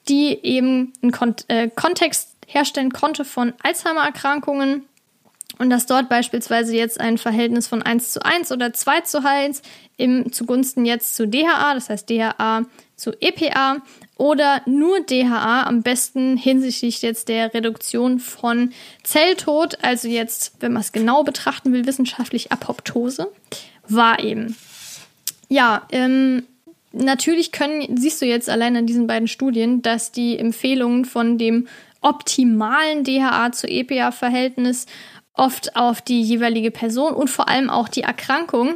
[0.08, 4.86] die eben einen Kont äh, Kontext herstellen konnte von Alzheimer-Erkrankungen
[5.60, 9.62] und dass dort beispielsweise jetzt ein Verhältnis von 1 zu 1 oder 2 zu 1
[9.98, 12.64] im, zugunsten jetzt zu DHA, das heißt DHA
[12.96, 13.82] zu EPA
[14.18, 18.72] oder nur DHA am besten hinsichtlich jetzt der Reduktion von
[19.04, 23.30] Zelltod, also jetzt, wenn man es genau betrachten will, wissenschaftlich Apoptose,
[23.88, 24.56] war eben.
[25.50, 26.44] Ja, ähm,
[26.94, 31.68] natürlich können, siehst du jetzt allein an diesen beiden Studien, dass die Empfehlungen von dem
[32.02, 34.86] optimalen DHA zu EPA-Verhältnis
[35.40, 38.76] oft auf die jeweilige Person und vor allem auch die Erkrankung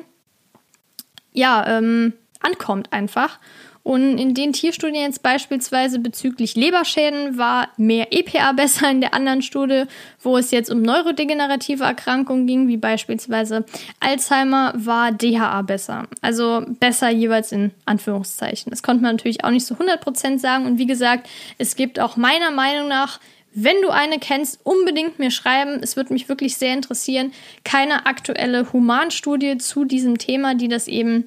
[1.34, 3.40] ja ähm, ankommt einfach.
[3.84, 9.42] Und in den Tierstudien jetzt beispielsweise bezüglich Leberschäden war mehr EPA besser in der anderen
[9.42, 9.84] Studie,
[10.22, 13.66] wo es jetzt um neurodegenerative Erkrankungen ging, wie beispielsweise
[14.00, 16.08] Alzheimer, war DHA besser.
[16.22, 18.70] Also besser jeweils in Anführungszeichen.
[18.70, 20.66] Das konnte man natürlich auch nicht so 100% sagen.
[20.66, 23.20] Und wie gesagt, es gibt auch meiner Meinung nach
[23.56, 25.80] wenn du eine kennst, unbedingt mir schreiben.
[25.82, 27.34] Es würde mich wirklich sehr interessieren.
[27.64, 31.26] Keine aktuelle Humanstudie zu diesem Thema, die das eben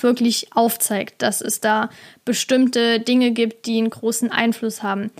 [0.00, 1.90] wirklich aufzeigt, dass es da
[2.24, 5.10] bestimmte Dinge gibt, die einen großen Einfluss haben.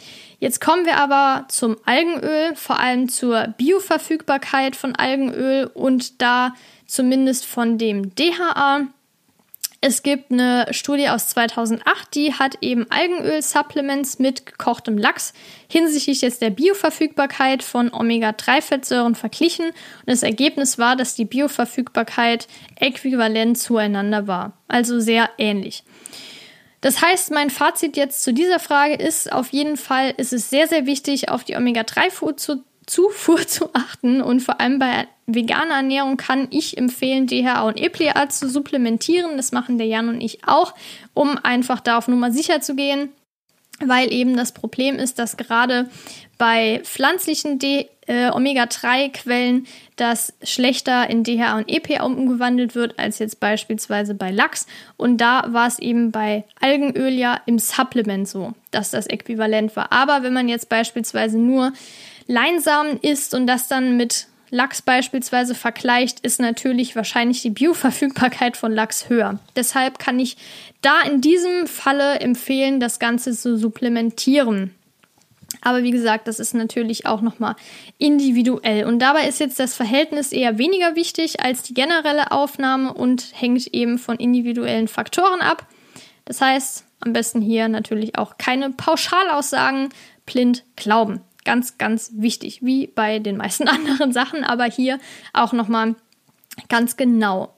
[0.41, 6.55] Jetzt kommen wir aber zum Algenöl, vor allem zur Bioverfügbarkeit von Algenöl und da
[6.87, 8.89] zumindest von dem DHA.
[9.87, 15.35] Es gibt eine Studie aus 2008, die hat eben Algenöl-Supplements mit gekochtem Lachs
[15.69, 19.67] hinsichtlich jetzt der Bioverfügbarkeit von Omega-3-Fettsäuren verglichen.
[19.67, 19.75] Und
[20.07, 25.85] das Ergebnis war, dass die Bioverfügbarkeit äquivalent zueinander war, also sehr ähnlich.
[26.81, 30.67] Das heißt, mein Fazit jetzt zu dieser Frage ist, auf jeden Fall ist es sehr,
[30.67, 36.17] sehr wichtig, auf die Omega-3-Food zu Zufuhr zu achten und vor allem bei veganer Ernährung
[36.17, 39.37] kann ich empfehlen, DHA und EPA zu supplementieren.
[39.37, 40.75] Das machen der Jan und ich auch,
[41.15, 43.09] um einfach da auf Nummer sicher zu gehen,
[43.81, 45.89] weil eben das Problem ist, dass gerade
[46.37, 47.59] bei pflanzlichen
[48.07, 49.67] äh, Omega-3-Quellen
[49.97, 54.67] das schlechter in DHA und EPA umgewandelt wird als jetzt beispielsweise bei Lachs.
[54.97, 59.93] Und da war es eben bei Algenöl ja im Supplement so, dass das äquivalent war.
[59.93, 61.73] Aber wenn man jetzt beispielsweise nur
[62.27, 68.73] Leinsamen isst und das dann mit Lachs beispielsweise vergleicht, ist natürlich wahrscheinlich die Bioverfügbarkeit von
[68.73, 69.41] Lachs höher.
[69.57, 70.37] Deshalb kann ich
[70.81, 74.75] da in diesem Falle empfehlen, das Ganze zu supplementieren.
[75.61, 77.57] Aber wie gesagt, das ist natürlich auch nochmal
[77.99, 78.85] individuell.
[78.85, 83.67] Und dabei ist jetzt das Verhältnis eher weniger wichtig als die generelle Aufnahme und hängt
[83.69, 85.67] eben von individuellen Faktoren ab.
[86.27, 89.89] Das heißt, am besten hier natürlich auch keine Pauschalaussagen
[90.27, 91.21] blind glauben.
[91.45, 94.99] Ganz, ganz wichtig, wie bei den meisten anderen Sachen, aber hier
[95.33, 95.95] auch nochmal
[96.69, 97.55] ganz genau.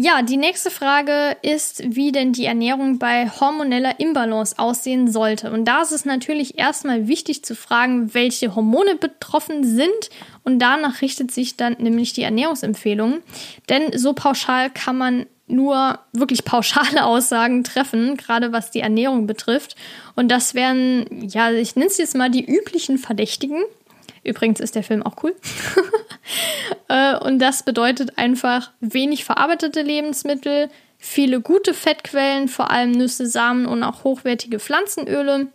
[0.00, 5.50] Ja, die nächste Frage ist, wie denn die Ernährung bei hormoneller Imbalance aussehen sollte.
[5.50, 10.10] Und da ist es natürlich erstmal wichtig zu fragen, welche Hormone betroffen sind.
[10.44, 13.22] Und danach richtet sich dann nämlich die Ernährungsempfehlung.
[13.68, 19.76] Denn so pauschal kann man nur wirklich pauschale Aussagen treffen, gerade was die Ernährung betrifft.
[20.14, 23.62] Und das wären, ja, ich nenne es jetzt mal die üblichen Verdächtigen.
[24.24, 25.34] Übrigens ist der Film auch cool.
[26.90, 33.66] Äh, und das bedeutet einfach wenig verarbeitete Lebensmittel, viele gute Fettquellen, vor allem Nüsse, Samen
[33.66, 35.48] und auch hochwertige Pflanzenöle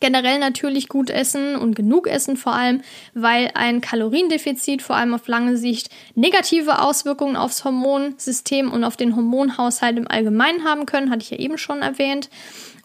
[0.00, 2.82] generell natürlich gut essen und genug essen vor allem,
[3.14, 9.16] weil ein Kaloriendefizit vor allem auf lange Sicht negative Auswirkungen aufs Hormonsystem und auf den
[9.16, 12.30] Hormonhaushalt im Allgemeinen haben können, hatte ich ja eben schon erwähnt.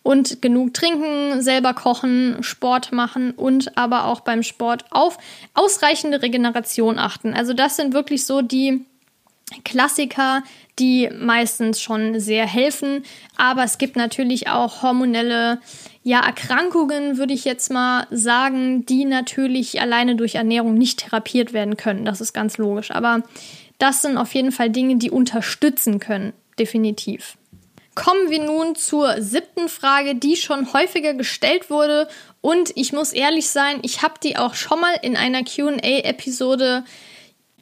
[0.03, 5.19] Und genug trinken, selber kochen, Sport machen und aber auch beim Sport auf
[5.53, 7.35] ausreichende Regeneration achten.
[7.35, 8.83] Also das sind wirklich so die
[9.63, 10.43] Klassiker,
[10.79, 13.03] die meistens schon sehr helfen.
[13.37, 15.59] Aber es gibt natürlich auch hormonelle
[16.03, 21.77] ja, Erkrankungen, würde ich jetzt mal sagen, die natürlich alleine durch Ernährung nicht therapiert werden
[21.77, 22.05] können.
[22.05, 22.91] Das ist ganz logisch.
[22.91, 23.21] Aber
[23.77, 26.33] das sind auf jeden Fall Dinge, die unterstützen können.
[26.57, 27.37] Definitiv.
[27.93, 32.07] Kommen wir nun zur siebten Frage, die schon häufiger gestellt wurde.
[32.39, 36.83] Und ich muss ehrlich sein, ich habe die auch schon mal in einer QA-Episode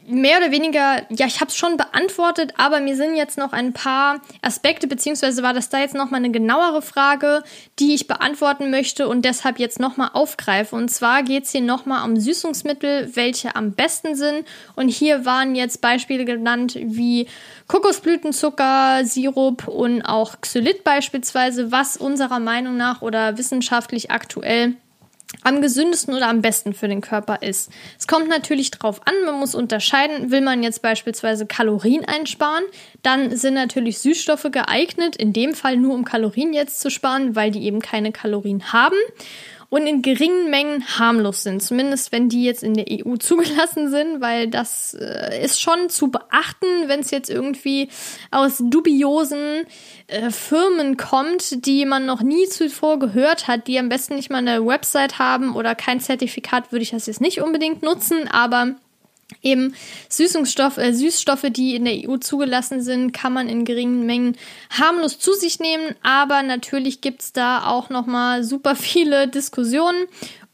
[0.09, 3.73] mehr oder weniger, ja, ich habe es schon beantwortet, aber mir sind jetzt noch ein
[3.73, 7.43] paar Aspekte, beziehungsweise war das da jetzt nochmal eine genauere Frage,
[7.79, 10.75] die ich beantworten möchte und deshalb jetzt nochmal aufgreife.
[10.75, 14.45] Und zwar geht es hier nochmal um Süßungsmittel, welche am besten sind.
[14.75, 17.27] Und hier waren jetzt Beispiele genannt wie
[17.67, 24.75] Kokosblütenzucker, Sirup und auch Xylit beispielsweise, was unserer Meinung nach oder wissenschaftlich aktuell
[25.43, 27.71] am gesündesten oder am besten für den Körper ist.
[27.97, 32.63] Es kommt natürlich drauf an, man muss unterscheiden, will man jetzt beispielsweise Kalorien einsparen,
[33.03, 37.51] dann sind natürlich Süßstoffe geeignet, in dem Fall nur um Kalorien jetzt zu sparen, weil
[37.51, 38.97] die eben keine Kalorien haben
[39.69, 41.61] und in geringen Mengen harmlos sind.
[41.61, 46.09] Zumindest wenn die jetzt in der EU zugelassen sind, weil das äh, ist schon zu
[46.09, 47.89] beachten, wenn es jetzt irgendwie
[48.31, 49.65] aus dubiosen
[50.07, 54.39] äh, Firmen kommt, die man noch nie zuvor gehört hat, die am besten nicht mal
[54.39, 58.75] eine Website haben oder kein Zertifikat, würde ich das jetzt nicht unbedingt nutzen, aber
[59.41, 59.75] Eben
[60.09, 64.35] Süßungsstoff, äh, Süßstoffe, die in der EU zugelassen sind, kann man in geringen Mengen
[64.69, 70.07] harmlos zu sich nehmen, aber natürlich gibt es da auch nochmal super viele Diskussionen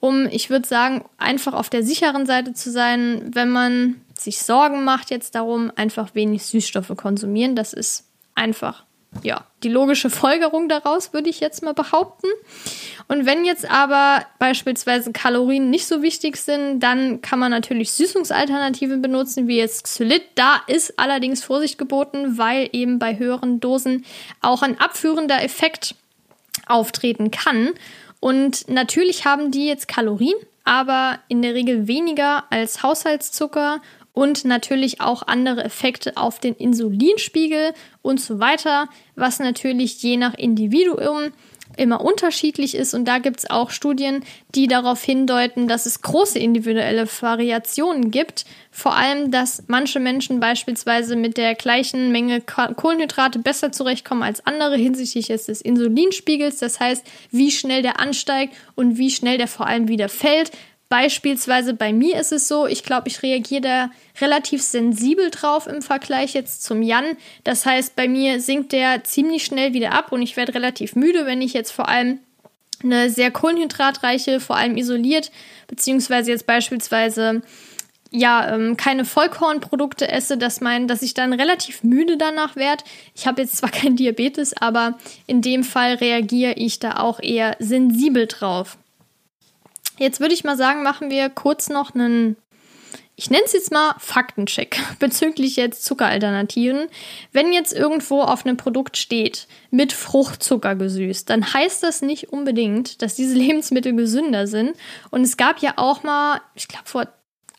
[0.06, 4.84] um, ich würde sagen, einfach auf der sicheren Seite zu sein, wenn man sich Sorgen
[4.84, 7.56] macht jetzt darum, einfach wenig Süßstoffe konsumieren.
[7.56, 8.86] Das ist einfach,
[9.24, 12.28] ja, die logische Folgerung daraus, würde ich jetzt mal behaupten.
[13.08, 19.02] Und wenn jetzt aber beispielsweise Kalorien nicht so wichtig sind, dann kann man natürlich Süßungsalternativen
[19.02, 20.24] benutzen, wie jetzt Xylit.
[20.36, 24.06] Da ist allerdings Vorsicht geboten, weil eben bei höheren Dosen
[24.42, 25.96] auch ein abführender Effekt
[26.68, 27.70] auftreten kann.
[28.20, 33.82] Und natürlich haben die jetzt Kalorien, aber in der Regel weniger als Haushaltszucker
[34.16, 40.34] und natürlich auch andere Effekte auf den Insulinspiegel und so weiter, was natürlich je nach
[40.34, 41.34] Individuum
[41.78, 42.94] immer unterschiedlich ist.
[42.94, 44.24] Und da gibt es auch Studien,
[44.54, 48.46] die darauf hindeuten, dass es große individuelle Variationen gibt.
[48.72, 54.78] Vor allem, dass manche Menschen beispielsweise mit der gleichen Menge Kohlenhydrate besser zurechtkommen als andere
[54.78, 56.60] hinsichtlich des Insulinspiegels.
[56.60, 60.52] Das heißt, wie schnell der ansteigt und wie schnell der vor allem wieder fällt.
[60.90, 63.90] Beispielsweise bei mir ist es so, ich glaube, ich reagiere da
[64.22, 67.18] relativ sensibel drauf im Vergleich jetzt zum Jan.
[67.44, 71.26] Das heißt, bei mir sinkt der ziemlich schnell wieder ab und ich werde relativ müde,
[71.26, 72.20] wenn ich jetzt vor allem
[72.84, 75.32] eine sehr kohlenhydratreiche, vor allem isoliert,
[75.68, 77.42] beziehungsweise jetzt beispielsweise
[78.12, 82.84] ja, ähm, keine Vollkornprodukte esse, das meint, dass ich dann relativ müde danach werde.
[83.14, 87.56] Ich habe jetzt zwar kein Diabetes, aber in dem Fall reagiere ich da auch eher
[87.60, 88.78] sensibel drauf.
[89.98, 92.36] Jetzt würde ich mal sagen, machen wir kurz noch einen,
[93.16, 96.88] ich nenne es jetzt mal Faktencheck bezüglich jetzt Zuckeralternativen.
[97.32, 103.02] Wenn jetzt irgendwo auf einem Produkt steht, mit Fruchtzucker gesüßt, dann heißt das nicht unbedingt,
[103.02, 104.76] dass diese Lebensmittel gesünder sind.
[105.12, 107.08] Und es gab ja auch mal, ich glaube vor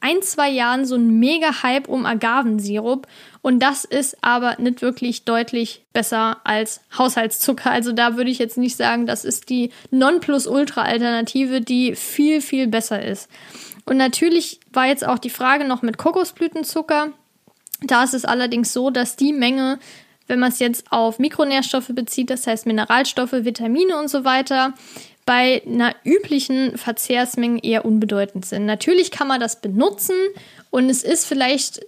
[0.00, 3.06] ein, zwei Jahren so ein Mega-Hype um Agavensirup.
[3.46, 7.70] Und das ist aber nicht wirklich deutlich besser als Haushaltszucker.
[7.70, 13.00] Also da würde ich jetzt nicht sagen, das ist die Nonplusultra-Alternative, die viel, viel besser
[13.04, 13.28] ist.
[13.84, 17.12] Und natürlich war jetzt auch die Frage noch mit Kokosblütenzucker.
[17.82, 19.78] Da ist es allerdings so, dass die Menge
[20.26, 24.74] wenn man es jetzt auf Mikronährstoffe bezieht, das heißt Mineralstoffe, Vitamine und so weiter,
[25.24, 28.66] bei einer üblichen Verzehrsmenge eher unbedeutend sind.
[28.66, 30.16] Natürlich kann man das benutzen
[30.70, 31.86] und es ist vielleicht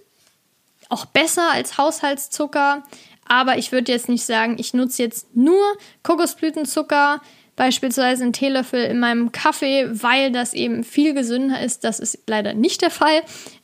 [0.89, 2.83] auch besser als Haushaltszucker,
[3.27, 5.63] aber ich würde jetzt nicht sagen, ich nutze jetzt nur
[6.03, 7.21] Kokosblütenzucker,
[7.55, 11.83] beispielsweise einen Teelöffel in meinem Kaffee, weil das eben viel gesünder ist.
[11.83, 13.21] Das ist leider nicht der Fall.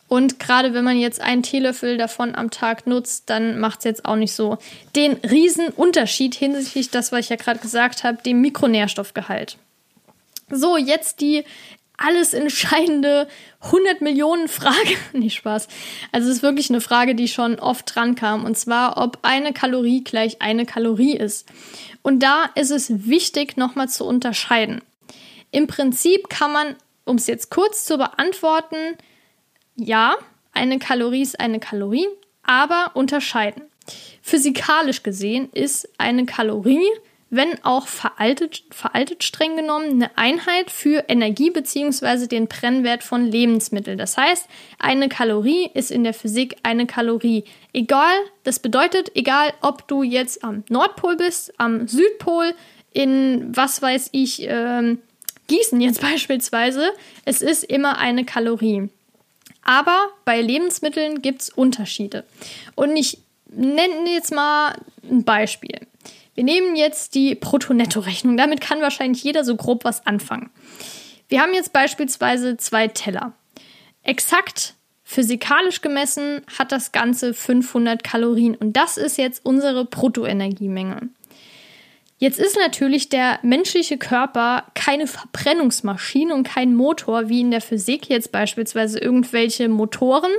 [0.07, 4.05] Und gerade wenn man jetzt einen Teelöffel davon am Tag nutzt, dann macht es jetzt
[4.05, 4.57] auch nicht so
[4.95, 9.57] den riesen Unterschied hinsichtlich das, was ich ja gerade gesagt habe, dem Mikronährstoffgehalt.
[10.51, 11.43] So, jetzt die
[11.97, 13.27] alles entscheidende
[13.61, 14.95] 100 Millionen Frage.
[15.13, 15.67] nee, Spaß.
[16.11, 18.45] Also es ist wirklich eine Frage, die schon oft dran kam.
[18.45, 21.47] Und zwar, ob eine Kalorie gleich eine Kalorie ist.
[22.01, 24.81] Und da ist es wichtig, nochmal zu unterscheiden.
[25.51, 28.97] Im Prinzip kann man, um es jetzt kurz zu beantworten,
[29.75, 30.15] ja,
[30.53, 32.07] eine Kalorie ist eine Kalorie,
[32.43, 33.63] aber unterscheiden.
[34.21, 36.87] Physikalisch gesehen ist eine Kalorie
[37.35, 42.27] wenn auch veraltet, veraltet streng genommen, eine Einheit für Energie bzw.
[42.27, 43.97] den Brennwert von Lebensmitteln.
[43.97, 44.47] Das heißt,
[44.79, 47.43] eine Kalorie ist in der Physik eine Kalorie.
[47.73, 52.53] Egal, das bedeutet, egal ob du jetzt am Nordpol bist, am Südpol,
[52.93, 54.99] in was weiß ich, ähm,
[55.47, 56.91] Gießen jetzt beispielsweise,
[57.25, 58.89] es ist immer eine Kalorie.
[59.63, 62.23] Aber bei Lebensmitteln gibt es Unterschiede.
[62.75, 63.17] Und ich
[63.47, 64.75] nenne jetzt mal
[65.09, 65.79] ein Beispiel.
[66.35, 68.37] Wir nehmen jetzt die Brutto-Netto-Rechnung.
[68.37, 70.51] Damit kann wahrscheinlich jeder so grob was anfangen.
[71.29, 73.33] Wir haben jetzt beispielsweise zwei Teller.
[74.03, 81.09] Exakt physikalisch gemessen hat das Ganze 500 Kalorien und das ist jetzt unsere Bruttoenergiemenge.
[82.17, 88.09] Jetzt ist natürlich der menschliche Körper keine Verbrennungsmaschine und kein Motor wie in der Physik
[88.09, 90.31] jetzt beispielsweise irgendwelche Motoren,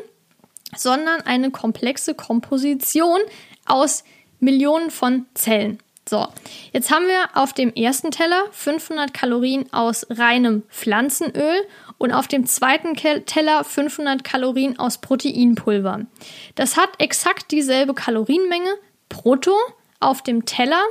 [0.74, 3.20] sondern eine komplexe Komposition
[3.66, 4.04] aus
[4.40, 5.78] Millionen von Zellen.
[6.08, 6.28] So,
[6.72, 11.66] jetzt haben wir auf dem ersten Teller 500 Kalorien aus reinem Pflanzenöl
[11.98, 16.06] und auf dem zweiten Teller 500 Kalorien aus Proteinpulver.
[16.54, 18.70] Das hat exakt dieselbe Kalorienmenge
[19.08, 19.56] brutto
[19.98, 20.82] auf dem Teller.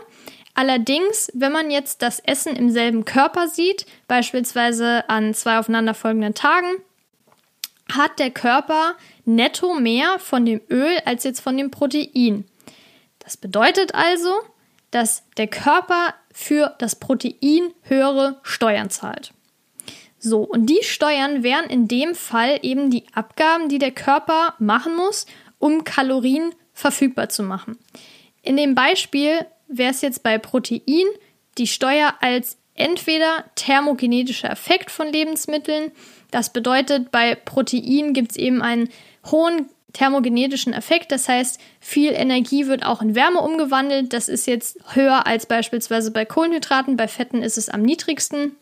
[0.54, 6.76] Allerdings, wenn man jetzt das Essen im selben Körper sieht, beispielsweise an zwei aufeinanderfolgenden Tagen,
[7.90, 12.46] hat der Körper netto mehr von dem Öl als jetzt von dem Protein.
[13.20, 14.34] Das bedeutet also,
[14.96, 19.34] dass der Körper für das Protein höhere Steuern zahlt.
[20.20, 24.96] So, und die Steuern wären in dem Fall eben die Abgaben, die der Körper machen
[24.96, 25.26] muss,
[25.60, 27.78] um Kalorien verfügbar zu machen.
[28.42, 31.08] In dem Beispiel wäre es jetzt bei Protein
[31.58, 35.92] die Steuer als entweder thermogenetischer Effekt von Lebensmitteln.
[36.32, 38.88] Das bedeutet, bei Protein gibt es eben einen
[39.30, 41.12] hohen thermogenetischen Effekt.
[41.12, 44.14] Das heißt, viel Energie wird auch in Wärme umgewandelt.
[44.14, 46.98] Das ist jetzt höher als beispielsweise bei Kohlenhydraten.
[46.98, 48.56] Bei Fetten ist es am niedrigsten.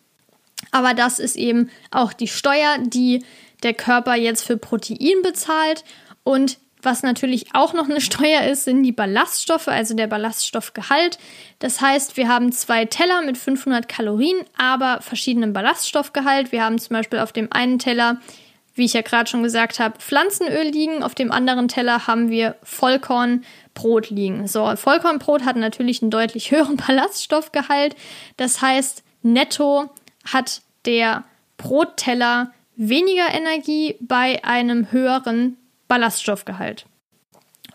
[0.72, 3.24] Aber das ist eben auch die Steuer, die
[3.64, 5.84] der Körper jetzt für Protein bezahlt.
[6.24, 11.18] Und was natürlich auch noch eine Steuer ist, sind die Ballaststoffe, also der Ballaststoffgehalt.
[11.60, 16.52] Das heißt, wir haben zwei Teller mit 500 Kalorien, aber verschiedenen Ballaststoffgehalt.
[16.52, 18.18] Wir haben zum Beispiel auf dem einen Teller,
[18.76, 21.04] wie ich ja gerade schon gesagt habe, Pflanzenöl liegen.
[21.04, 24.48] Auf dem anderen Teller haben wir Vollkornbrot liegen.
[24.48, 27.96] So, Vollkornbrot hat natürlich einen deutlich höheren Ballaststoffgehalt.
[28.38, 29.90] Das heißt, netto
[30.26, 31.24] hat der
[31.58, 35.58] Brotteller weniger Energie bei einem höheren
[35.88, 36.86] Ballaststoffgehalt.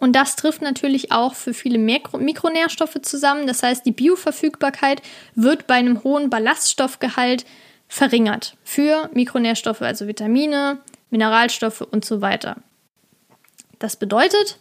[0.01, 3.47] Und das trifft natürlich auch für viele Mikro Mikronährstoffe zusammen.
[3.47, 5.03] Das heißt, die Bioverfügbarkeit
[5.35, 7.45] wird bei einem hohen Ballaststoffgehalt
[7.89, 10.78] verringert für Mikronährstoffe, also Vitamine,
[11.11, 12.57] Mineralstoffe und so weiter.
[13.78, 14.59] Das bedeutet,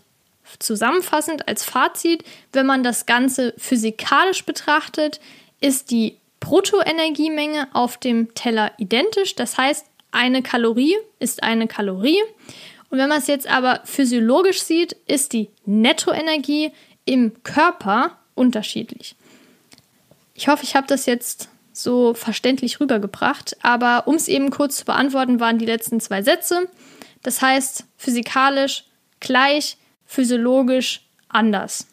[0.59, 2.23] zusammenfassend als Fazit,
[2.53, 5.19] wenn man das Ganze physikalisch betrachtet,
[5.59, 9.35] ist die Bruttoenergiemenge auf dem Teller identisch.
[9.35, 12.21] Das heißt, eine Kalorie ist eine Kalorie.
[12.89, 16.71] Und wenn man es jetzt aber physiologisch sieht, ist die Nettoenergie
[17.05, 19.15] im Körper unterschiedlich.
[20.35, 21.49] Ich hoffe, ich habe das jetzt
[21.83, 26.67] so verständlich rübergebracht, aber um es eben kurz zu beantworten, waren die letzten zwei Sätze.
[27.23, 28.85] Das heißt, physikalisch
[29.19, 31.87] gleich, physiologisch anders.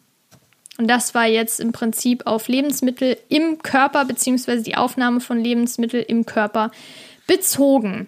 [0.77, 6.03] Und das war jetzt im Prinzip auf Lebensmittel im Körper beziehungsweise die Aufnahme von Lebensmitteln
[6.05, 6.71] im Körper
[7.27, 8.07] bezogen.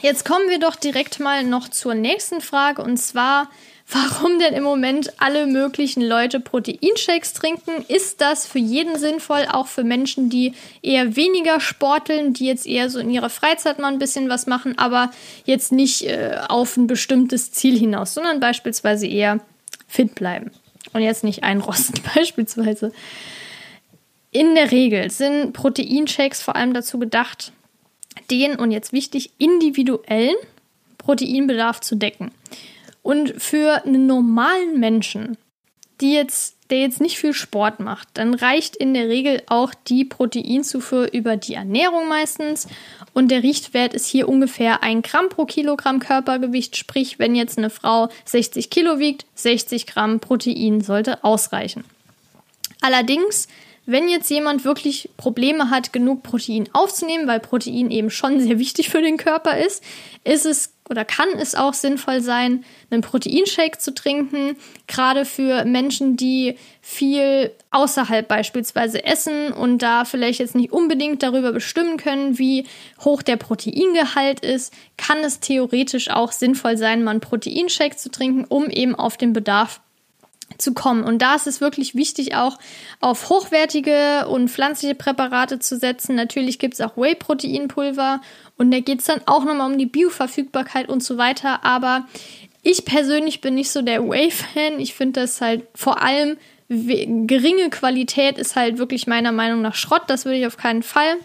[0.00, 3.50] Jetzt kommen wir doch direkt mal noch zur nächsten Frage und zwar,
[3.90, 7.84] warum denn im Moment alle möglichen Leute Proteinshakes trinken?
[7.88, 12.90] Ist das für jeden sinnvoll, auch für Menschen, die eher weniger sporteln, die jetzt eher
[12.90, 15.10] so in ihrer Freizeit mal ein bisschen was machen, aber
[15.44, 19.40] jetzt nicht äh, auf ein bestimmtes Ziel hinaus, sondern beispielsweise eher
[19.86, 20.50] fit bleiben
[20.92, 22.92] und jetzt nicht einrosten beispielsweise.
[24.30, 27.52] In der Regel sind Proteinshakes vor allem dazu gedacht,
[28.30, 30.36] den, und jetzt wichtig, individuellen
[30.98, 32.30] Proteinbedarf zu decken.
[33.08, 35.38] Und für einen normalen Menschen,
[35.98, 40.04] die jetzt, der jetzt nicht viel Sport macht, dann reicht in der Regel auch die
[40.04, 42.68] Proteinzufuhr über die Ernährung meistens.
[43.14, 46.76] Und der Richtwert ist hier ungefähr ein Gramm pro Kilogramm Körpergewicht.
[46.76, 51.84] Sprich, wenn jetzt eine Frau 60 Kilo wiegt, 60 Gramm Protein sollte ausreichen.
[52.82, 53.48] Allerdings
[53.90, 58.90] wenn jetzt jemand wirklich Probleme hat, genug Protein aufzunehmen, weil Protein eben schon sehr wichtig
[58.90, 59.82] für den Körper ist,
[60.24, 66.16] ist es oder kann es auch sinnvoll sein, einen Proteinshake zu trinken, gerade für Menschen,
[66.16, 72.66] die viel außerhalb beispielsweise essen und da vielleicht jetzt nicht unbedingt darüber bestimmen können, wie
[73.00, 78.44] hoch der Proteingehalt ist, kann es theoretisch auch sinnvoll sein, mal einen Proteinshake zu trinken,
[78.48, 79.80] um eben auf den Bedarf
[80.58, 81.04] zu kommen.
[81.04, 82.58] Und da ist es wirklich wichtig, auch
[83.00, 86.16] auf hochwertige und pflanzliche Präparate zu setzen.
[86.16, 88.20] Natürlich gibt es auch Whey-Proteinpulver
[88.56, 91.64] und da geht es dann auch nochmal um die Bioverfügbarkeit und so weiter.
[91.64, 92.06] Aber
[92.62, 94.80] ich persönlich bin nicht so der Whey-Fan.
[94.80, 96.36] Ich finde das halt vor allem
[96.68, 100.02] geringe Qualität ist halt wirklich meiner Meinung nach Schrott.
[100.08, 101.16] Das würde ich auf keinen Fall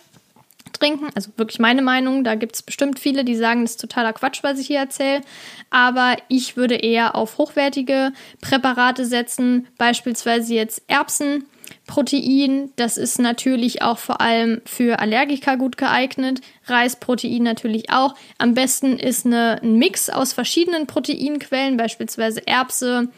[0.84, 1.10] trinken.
[1.16, 2.24] Also wirklich meine Meinung.
[2.24, 5.22] Da gibt es bestimmt viele, die sagen, das ist totaler Quatsch, was ich hier erzähle.
[5.70, 8.12] Aber ich würde eher auf hochwertige
[8.42, 11.46] Präparate setzen, beispielsweise jetzt Erbsen.
[11.88, 16.42] Protein, das ist natürlich auch vor allem für Allergiker gut geeignet.
[16.66, 18.16] Reisprotein natürlich auch.
[18.38, 23.10] Am besten ist eine, ein Mix aus verschiedenen Proteinquellen, beispielsweise Erbse,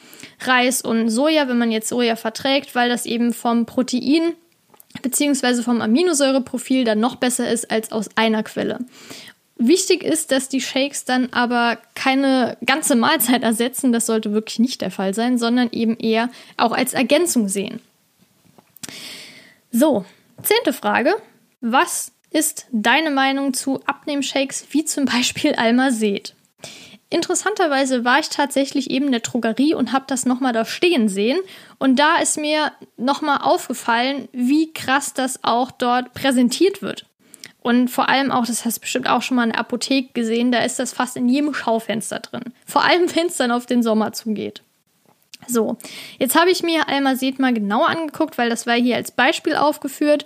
[0.41, 4.34] Reis und Soja, wenn man jetzt Soja verträgt, weil das eben vom Protein
[5.02, 8.80] beziehungsweise vom Aminosäureprofil dann noch besser ist als aus einer Quelle.
[9.58, 14.82] Wichtig ist, dass die Shakes dann aber keine ganze Mahlzeit ersetzen, das sollte wirklich nicht
[14.82, 17.80] der Fall sein, sondern eben eher auch als Ergänzung sehen.
[19.72, 20.06] So,
[20.43, 21.16] zehnte Frage.
[21.62, 26.36] Was ist deine Meinung zu Abnehmshakes wie zum Beispiel Almazet?
[27.10, 31.38] Interessanterweise war ich tatsächlich eben in der Drogerie und habe das nochmal da stehen sehen.
[31.78, 37.06] Und da ist mir nochmal aufgefallen, wie krass das auch dort präsentiert wird.
[37.62, 40.51] Und vor allem auch, das hast du bestimmt auch schon mal in der Apotheke gesehen,
[40.51, 42.53] da ist das fast in jedem Schaufenster drin.
[42.66, 44.62] Vor allem, wenn es dann auf den Sommer zugeht.
[45.47, 45.78] So,
[46.18, 50.26] jetzt habe ich mir Almazet mal genauer angeguckt, weil das war hier als Beispiel aufgeführt.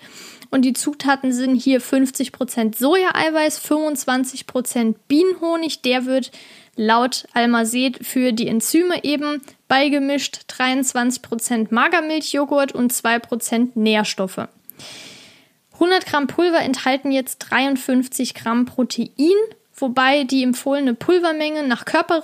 [0.52, 5.82] Und die Zutaten sind hier 50% Sojaeiweiß, 25% Bienenhonig.
[5.82, 6.32] Der wird
[6.80, 14.48] laut Almazet für die Enzyme eben beigemischt 23% Magermilchjoghurt und 2% Nährstoffe.
[15.74, 19.36] 100 Gramm Pulver enthalten jetzt 53 Gramm Protein,
[19.76, 22.24] wobei die empfohlene Pulvermenge nach Körper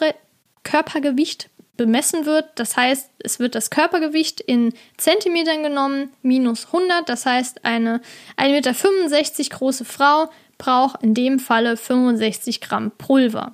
[0.63, 2.45] Körpergewicht bemessen wird.
[2.55, 7.09] Das heißt, es wird das Körpergewicht in Zentimetern genommen, minus 100.
[7.09, 8.01] Das heißt, eine
[8.37, 13.53] 1,65 Meter große Frau braucht in dem Falle 65 Gramm Pulver.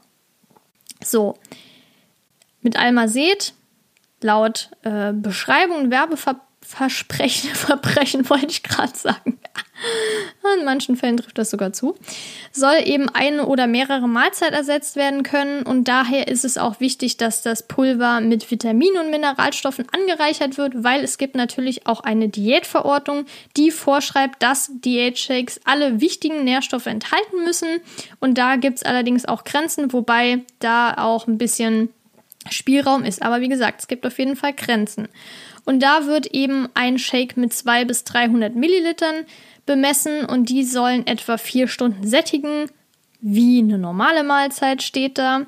[1.04, 1.38] So,
[2.62, 3.54] mit Almazet,
[4.22, 5.91] laut äh, Beschreibung und
[6.62, 9.39] Werbeversprechen, Verbrechen wollte ich gerade sagen,
[10.59, 11.95] in manchen Fällen trifft das sogar zu,
[12.51, 15.64] soll eben eine oder mehrere Mahlzeit ersetzt werden können.
[15.64, 20.84] Und daher ist es auch wichtig, dass das Pulver mit Vitaminen und Mineralstoffen angereichert wird,
[20.84, 23.26] weil es gibt natürlich auch eine Diätverordnung,
[23.57, 27.82] die vorschreibt, dass Diätshakes alle wichtigen Nährstoffe enthalten müssen.
[28.20, 31.89] Und da gibt es allerdings auch Grenzen, wobei da auch ein bisschen
[32.49, 33.22] Spielraum ist.
[33.22, 35.07] Aber wie gesagt, es gibt auf jeden Fall Grenzen.
[35.66, 39.26] Und da wird eben ein Shake mit 200 bis 300 Millilitern
[39.66, 42.70] bemessen und die sollen etwa vier Stunden sättigen,
[43.22, 45.45] wie eine normale Mahlzeit steht da.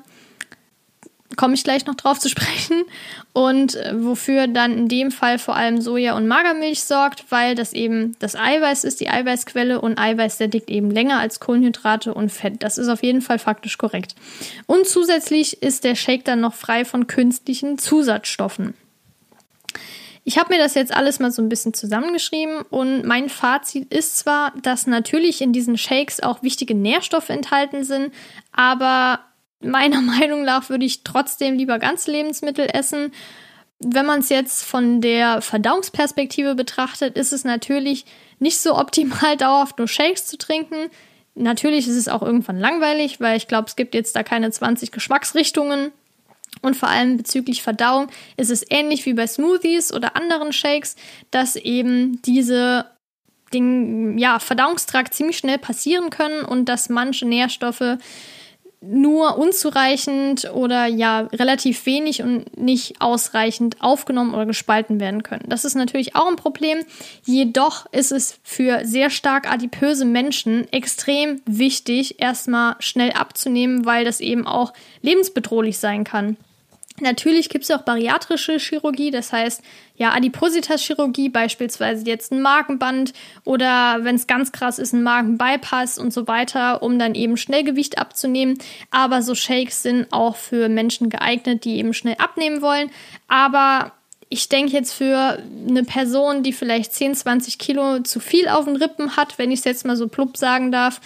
[1.36, 2.84] Komme ich gleich noch drauf zu sprechen.
[3.32, 7.72] Und äh, wofür dann in dem Fall vor allem Soja und Magermilch sorgt, weil das
[7.72, 12.62] eben das Eiweiß ist, die Eiweißquelle und Eiweiß sättigt eben länger als Kohlenhydrate und Fett.
[12.62, 14.14] Das ist auf jeden Fall faktisch korrekt.
[14.66, 18.74] Und zusätzlich ist der Shake dann noch frei von künstlichen Zusatzstoffen.
[20.26, 24.16] Ich habe mir das jetzt alles mal so ein bisschen zusammengeschrieben und mein Fazit ist
[24.16, 28.12] zwar, dass natürlich in diesen Shakes auch wichtige Nährstoffe enthalten sind,
[28.50, 29.20] aber
[29.60, 33.12] meiner Meinung nach würde ich trotzdem lieber ganze Lebensmittel essen.
[33.80, 38.06] Wenn man es jetzt von der Verdauungsperspektive betrachtet, ist es natürlich
[38.38, 40.90] nicht so optimal, dauerhaft nur Shakes zu trinken.
[41.34, 44.90] Natürlich ist es auch irgendwann langweilig, weil ich glaube, es gibt jetzt da keine 20
[44.90, 45.92] Geschmacksrichtungen.
[46.62, 50.96] Und vor allem bezüglich Verdauung ist es ähnlich wie bei Smoothies oder anderen Shakes,
[51.30, 52.86] dass eben diese
[53.52, 57.98] den ja, Verdauungstrakt ziemlich schnell passieren können und dass manche Nährstoffe
[58.86, 65.44] nur unzureichend oder ja relativ wenig und nicht ausreichend aufgenommen oder gespalten werden können.
[65.48, 66.78] Das ist natürlich auch ein Problem.
[67.24, 74.20] Jedoch ist es für sehr stark adipöse Menschen extrem wichtig, erstmal schnell abzunehmen, weil das
[74.20, 74.72] eben auch
[75.02, 76.36] lebensbedrohlich sein kann.
[77.00, 79.62] Natürlich gibt es auch bariatrische Chirurgie, das heißt
[79.96, 83.12] ja Adipositas-Chirurgie, beispielsweise jetzt ein Magenband
[83.44, 87.64] oder wenn es ganz krass ist, ein Magenbypass und so weiter, um dann eben schnell
[87.64, 88.58] Gewicht abzunehmen.
[88.92, 92.92] Aber so Shakes sind auch für Menschen geeignet, die eben schnell abnehmen wollen.
[93.26, 93.90] Aber
[94.28, 98.76] ich denke jetzt für eine Person, die vielleicht 10, 20 Kilo zu viel auf den
[98.76, 101.00] Rippen hat, wenn ich es jetzt mal so plupp sagen darf,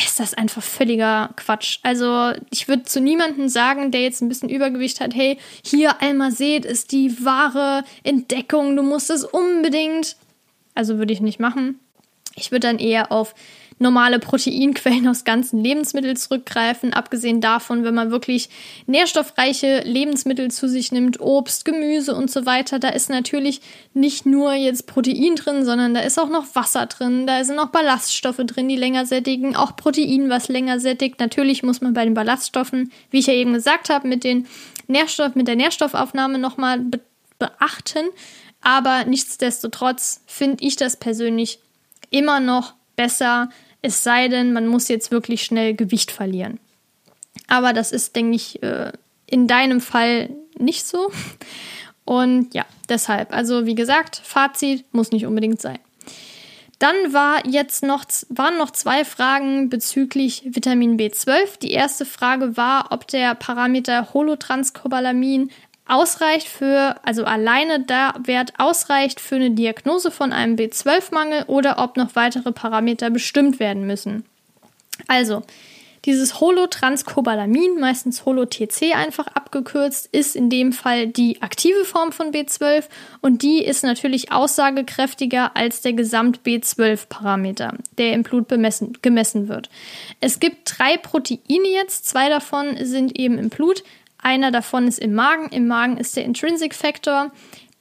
[0.00, 1.78] ist das einfach völliger Quatsch.
[1.82, 6.64] Also ich würde zu niemandem sagen, der jetzt ein bisschen Übergewicht hat, hey, hier Almazet
[6.64, 10.16] ist die wahre Entdeckung, du musst es unbedingt.
[10.74, 11.78] Also würde ich nicht machen.
[12.34, 13.34] Ich würde dann eher auf
[13.82, 16.94] normale Proteinquellen aus ganzen Lebensmitteln zurückgreifen.
[16.94, 18.48] Abgesehen davon, wenn man wirklich
[18.86, 23.60] nährstoffreiche Lebensmittel zu sich nimmt, Obst, Gemüse und so weiter, da ist natürlich
[23.92, 27.68] nicht nur jetzt Protein drin, sondern da ist auch noch Wasser drin, da sind auch
[27.68, 31.20] Ballaststoffe drin, die länger sättigen, auch Protein, was länger sättigt.
[31.20, 34.46] Natürlich muss man bei den Ballaststoffen, wie ich ja eben gesagt habe, mit den
[34.86, 37.00] Nährstoff, mit der Nährstoffaufnahme nochmal be
[37.38, 38.06] beachten.
[38.60, 41.58] Aber nichtsdestotrotz finde ich das persönlich
[42.10, 43.48] immer noch besser,
[43.82, 46.58] es sei denn, man muss jetzt wirklich schnell Gewicht verlieren.
[47.48, 48.92] Aber das ist, denke ich, äh,
[49.26, 51.10] in deinem Fall nicht so.
[52.04, 53.32] Und ja, deshalb.
[53.32, 55.78] Also wie gesagt, Fazit muss nicht unbedingt sein.
[56.78, 61.60] Dann war jetzt noch, waren noch zwei Fragen bezüglich Vitamin B12.
[61.60, 65.50] Die erste Frage war, ob der Parameter Holotranscobalamin
[65.92, 71.96] ausreicht für, also alleine der Wert ausreicht für eine Diagnose von einem B12-Mangel oder ob
[71.96, 74.24] noch weitere Parameter bestimmt werden müssen.
[75.06, 75.42] Also,
[76.04, 82.84] dieses Holotranscobalamin, meistens Holo-TC einfach abgekürzt, ist in dem Fall die aktive Form von B12
[83.20, 89.70] und die ist natürlich aussagekräftiger als der Gesamt-B12-Parameter, der im Blut bemessen, gemessen wird.
[90.20, 93.84] Es gibt drei Proteine jetzt, zwei davon sind eben im Blut.
[94.22, 95.48] Einer davon ist im Magen.
[95.50, 97.32] Im Magen ist der Intrinsic Factor,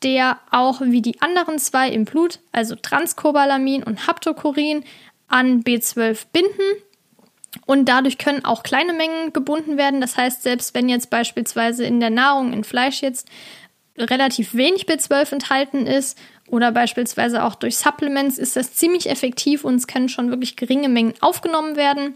[0.03, 4.83] der auch wie die anderen zwei im Blut, also Transcobalamin und Haptocorin,
[5.27, 6.83] an B12 binden.
[7.65, 10.01] Und dadurch können auch kleine Mengen gebunden werden.
[10.01, 13.27] Das heißt, selbst wenn jetzt beispielsweise in der Nahrung, in Fleisch jetzt
[13.97, 16.17] relativ wenig B12 enthalten ist
[16.47, 20.89] oder beispielsweise auch durch Supplements, ist das ziemlich effektiv und es können schon wirklich geringe
[20.89, 22.15] Mengen aufgenommen werden.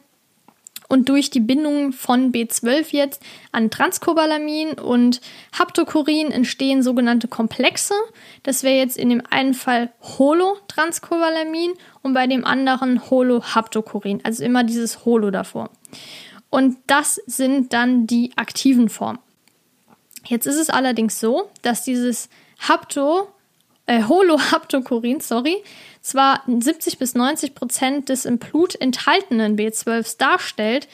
[0.88, 3.22] Und durch die Bindung von B12 jetzt
[3.52, 5.20] an Transcobalamin und
[5.58, 7.96] Haptokurin entstehen sogenannte Komplexe.
[8.44, 11.74] Das wäre jetzt in dem einen Fall Holotranscobalamin
[12.04, 14.22] und bei dem anderen Holohaptokurin.
[14.24, 15.72] Also immer dieses Holo davor.
[16.50, 19.20] Und das sind dann die aktiven Formen.
[20.28, 22.30] Jetzt ist es allerdings so, dass dieses
[22.60, 23.28] Hapto,
[23.86, 25.64] äh, Holohaptokurin, sorry,
[26.02, 30.88] zwar 70 bis 90 Prozent des im Blut enthaltenen B12s darstellt,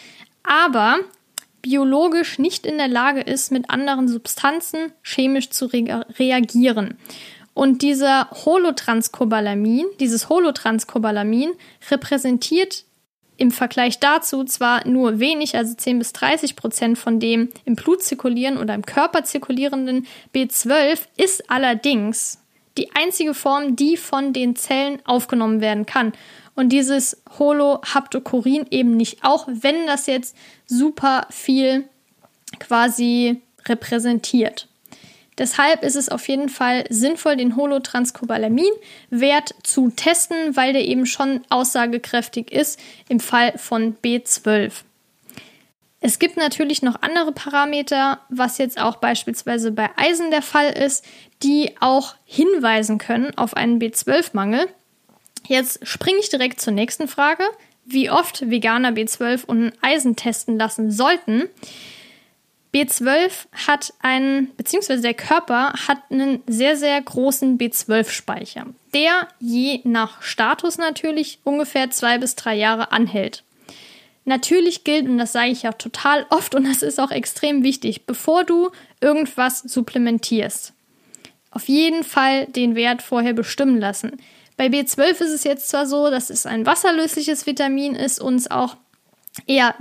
[0.43, 0.99] aber
[1.61, 6.97] biologisch nicht in der Lage ist, mit anderen Substanzen chemisch zu re reagieren.
[7.53, 11.51] Und dieser Holotranscobalamin, dieses Holotranscobalamin
[11.89, 12.85] repräsentiert
[13.37, 18.03] im Vergleich dazu zwar nur wenig, also 10 bis 30 Prozent von dem im Blut
[18.03, 22.40] zirkulieren oder im Körper zirkulierenden B12, ist allerdings
[22.78, 26.13] die einzige Form, die von den Zellen aufgenommen werden kann.
[26.55, 31.86] Und dieses Holohaptokurin eben nicht, auch wenn das jetzt super viel
[32.59, 34.67] quasi repräsentiert.
[35.38, 41.41] Deshalb ist es auf jeden Fall sinnvoll, den Holotranscobalamin-Wert zu testen, weil der eben schon
[41.49, 44.72] aussagekräftig ist im Fall von B12.
[45.99, 51.05] Es gibt natürlich noch andere Parameter, was jetzt auch beispielsweise bei Eisen der Fall ist,
[51.43, 54.67] die auch hinweisen können auf einen B12-Mangel.
[55.47, 57.43] Jetzt springe ich direkt zur nächsten Frage,
[57.85, 61.49] wie oft Veganer B12 und Eisen testen lassen sollten.
[62.73, 70.21] B12 hat einen, beziehungsweise der Körper hat einen sehr, sehr großen B12-Speicher, der je nach
[70.21, 73.43] Status natürlich ungefähr zwei bis drei Jahre anhält.
[74.23, 78.05] Natürlich gilt, und das sage ich ja total oft und das ist auch extrem wichtig,
[78.05, 78.69] bevor du
[79.01, 80.73] irgendwas supplementierst,
[81.52, 84.18] auf jeden Fall den Wert vorher bestimmen lassen.
[84.58, 88.49] Bei B12 ist es jetzt zwar so, dass es ein wasserlösliches Vitamin ist und es
[88.49, 88.78] auch
[89.47, 89.76] eher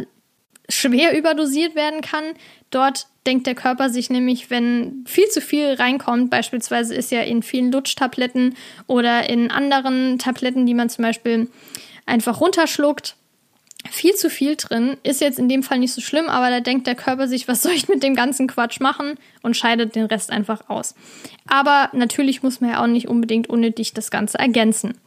[0.68, 2.24] schwer überdosiert werden kann.
[2.70, 7.42] Dort denkt der Körper sich nämlich, wenn viel zu viel reinkommt, beispielsweise ist ja in
[7.42, 8.56] vielen Lutschtabletten
[8.86, 11.48] oder in anderen Tabletten, die man zum Beispiel
[12.06, 13.16] einfach runterschluckt,
[13.90, 14.96] viel zu viel drin.
[15.02, 17.62] Ist jetzt in dem Fall nicht so schlimm, aber da denkt der Körper sich, was
[17.62, 20.94] soll ich mit dem ganzen Quatsch machen und scheidet den Rest einfach aus.
[21.46, 24.98] Aber natürlich muss man ja auch nicht unbedingt unnötig das Ganze ergänzen.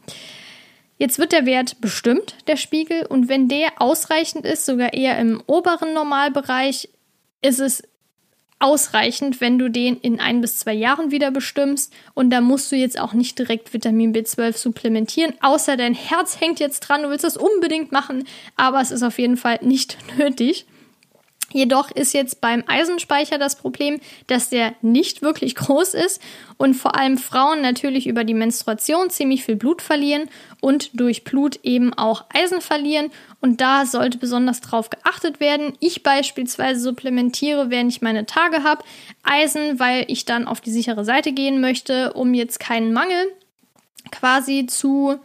[0.98, 5.42] Jetzt wird der Wert bestimmt, der Spiegel, und wenn der ausreichend ist, sogar eher im
[5.46, 6.88] oberen Normalbereich,
[7.42, 7.82] ist es
[8.58, 11.92] ausreichend, wenn du den in ein bis zwei Jahren wieder bestimmst.
[12.14, 16.60] Und da musst du jetzt auch nicht direkt Vitamin B12 supplementieren, außer dein Herz hängt
[16.60, 18.24] jetzt dran, du willst das unbedingt machen,
[18.56, 20.66] aber es ist auf jeden Fall nicht nötig.
[21.54, 26.20] Jedoch ist jetzt beim Eisenspeicher das Problem, dass der nicht wirklich groß ist
[26.56, 30.28] und vor allem Frauen natürlich über die Menstruation ziemlich viel Blut verlieren
[30.60, 33.12] und durch Blut eben auch Eisen verlieren.
[33.40, 35.74] Und da sollte besonders drauf geachtet werden.
[35.78, 38.82] Ich beispielsweise supplementiere, während ich meine Tage habe,
[39.22, 43.28] Eisen, weil ich dann auf die sichere Seite gehen möchte, um jetzt keinen Mangel
[44.10, 45.20] quasi zu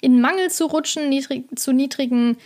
[0.00, 2.36] in Mangel zu rutschen, niedrig, zu niedrigen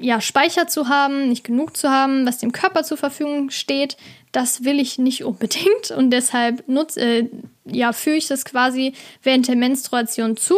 [0.00, 3.96] ja, Speicher zu haben, nicht genug zu haben, was dem Körper zur Verfügung steht,
[4.32, 7.28] das will ich nicht unbedingt und deshalb nutze, äh,
[7.66, 10.56] ja, führe ich das quasi während der Menstruation zu.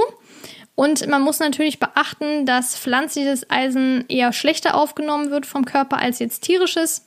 [0.74, 6.18] Und man muss natürlich beachten, dass pflanzliches Eisen eher schlechter aufgenommen wird vom Körper als
[6.18, 7.07] jetzt tierisches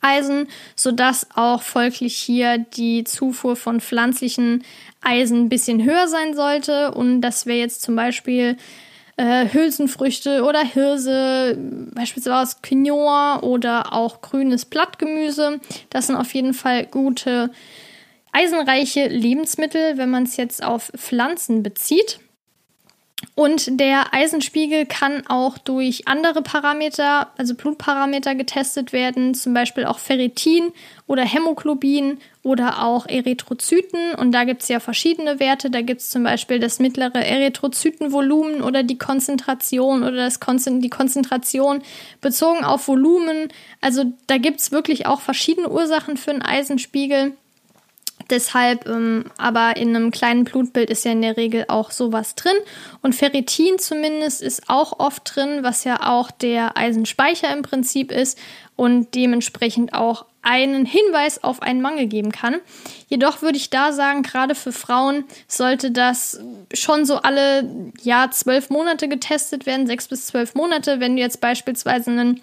[0.00, 4.64] Eisen, sodass auch folglich hier die Zufuhr von pflanzlichen
[5.02, 6.92] Eisen ein bisschen höher sein sollte.
[6.92, 8.56] Und das wäre jetzt zum Beispiel
[9.20, 11.54] äh, Hülsenfrüchte oder Hirse,
[11.94, 15.60] beispielsweise Quinoa oder auch grünes Blattgemüse.
[15.90, 17.50] Das sind auf jeden Fall gute
[18.32, 22.20] eisenreiche Lebensmittel, wenn man es jetzt auf Pflanzen bezieht.
[23.40, 29.98] Und der Eisenspiegel kann auch durch andere Parameter, also Blutparameter, getestet werden, zum Beispiel auch
[29.98, 30.72] Ferritin
[31.06, 34.14] oder Hämoglobin oder auch Erythrozyten.
[34.14, 35.70] Und da gibt es ja verschiedene Werte.
[35.70, 40.90] Da gibt es zum Beispiel das mittlere Erythrozytenvolumen oder die Konzentration oder das Konzen die
[40.90, 41.80] Konzentration
[42.20, 43.48] bezogen auf Volumen.
[43.80, 47.32] Also da gibt es wirklich auch verschiedene Ursachen für einen Eisenspiegel.
[48.30, 52.56] Deshalb, ähm, aber in einem kleinen Blutbild ist ja in der Regel auch sowas drin.
[53.02, 58.38] Und Ferritin zumindest ist auch oft drin, was ja auch der Eisenspeicher im Prinzip ist
[58.76, 62.60] und dementsprechend auch einen Hinweis auf einen Mangel geben kann.
[63.08, 66.40] Jedoch würde ich da sagen, gerade für Frauen sollte das
[66.72, 67.68] schon so alle
[68.00, 71.00] ja zwölf Monate getestet werden, sechs bis zwölf Monate.
[71.00, 72.40] Wenn du jetzt beispielsweise einen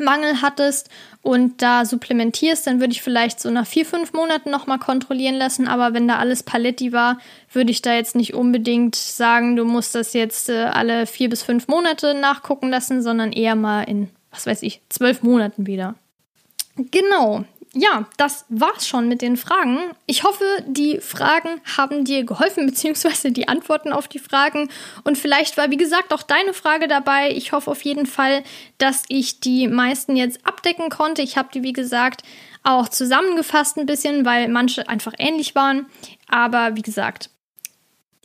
[0.00, 0.88] Mangel hattest
[1.22, 5.68] und da supplementierst, dann würde ich vielleicht so nach vier, fünf Monaten nochmal kontrollieren lassen.
[5.68, 7.18] Aber wenn da alles Paletti war,
[7.52, 11.42] würde ich da jetzt nicht unbedingt sagen, du musst das jetzt äh, alle vier bis
[11.42, 15.94] fünf Monate nachgucken lassen, sondern eher mal in was weiß ich, zwölf Monaten wieder.
[16.76, 17.44] Genau,
[17.74, 19.78] ja, das war's schon mit den Fragen.
[20.06, 24.68] Ich hoffe, die Fragen haben dir geholfen, beziehungsweise die Antworten auf die Fragen.
[25.02, 27.30] Und vielleicht war, wie gesagt, auch deine Frage dabei.
[27.30, 28.42] Ich hoffe auf jeden Fall,
[28.78, 31.22] dass ich die meisten jetzt abdecken konnte.
[31.22, 32.22] Ich habe die, wie gesagt,
[32.62, 35.86] auch zusammengefasst ein bisschen, weil manche einfach ähnlich waren.
[36.28, 37.30] Aber wie gesagt,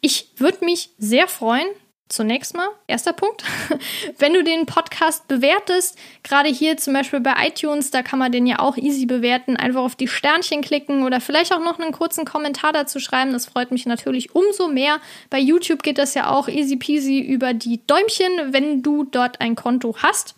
[0.01, 1.67] ich würde mich sehr freuen,
[2.09, 3.43] Zunächst mal, erster Punkt,
[4.17, 8.47] wenn du den Podcast bewertest, gerade hier zum Beispiel bei iTunes, da kann man den
[8.47, 12.25] ja auch easy bewerten, einfach auf die Sternchen klicken oder vielleicht auch noch einen kurzen
[12.25, 14.97] Kommentar dazu schreiben, das freut mich natürlich umso mehr.
[15.29, 19.53] Bei YouTube geht das ja auch easy peasy über die Däumchen, wenn du dort ein
[19.53, 20.33] Konto hast.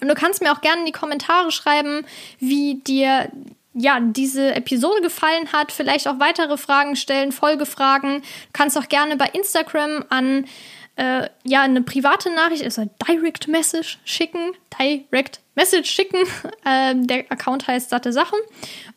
[0.00, 2.06] Und du kannst mir auch gerne in die Kommentare schreiben,
[2.38, 3.30] wie dir
[3.74, 8.22] ja, diese Episode gefallen hat, vielleicht auch weitere Fragen stellen, Folgefragen.
[8.22, 10.46] Du kannst auch gerne bei Instagram an
[11.00, 16.18] äh, ja eine private Nachricht, also Direct Message schicken, Direct Message schicken.
[16.62, 18.36] Äh, der Account heißt Satte Sache.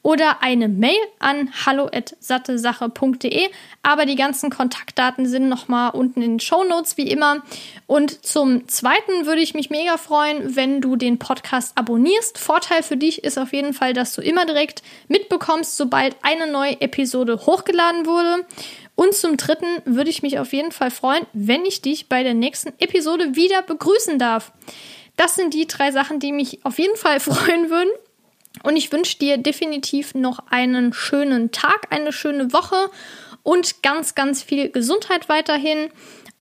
[0.01, 3.49] Oder eine Mail an hallo@sattesache.de.
[3.83, 7.41] Aber die ganzen Kontaktdaten sind nochmal unten in den Show Notes wie immer.
[7.87, 12.37] Und zum Zweiten würde ich mich mega freuen, wenn du den Podcast abonnierst.
[12.37, 16.81] Vorteil für dich ist auf jeden Fall, dass du immer direkt mitbekommst, sobald eine neue
[16.81, 18.45] Episode hochgeladen wurde.
[18.95, 22.33] Und zum Dritten würde ich mich auf jeden Fall freuen, wenn ich dich bei der
[22.33, 24.51] nächsten Episode wieder begrüßen darf.
[25.17, 27.91] Das sind die drei Sachen, die mich auf jeden Fall freuen würden.
[28.61, 32.91] Und ich wünsche dir definitiv noch einen schönen Tag, eine schöne Woche
[33.41, 35.89] und ganz, ganz viel Gesundheit weiterhin.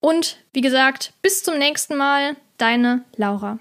[0.00, 3.58] Und wie gesagt, bis zum nächsten Mal, deine Laura.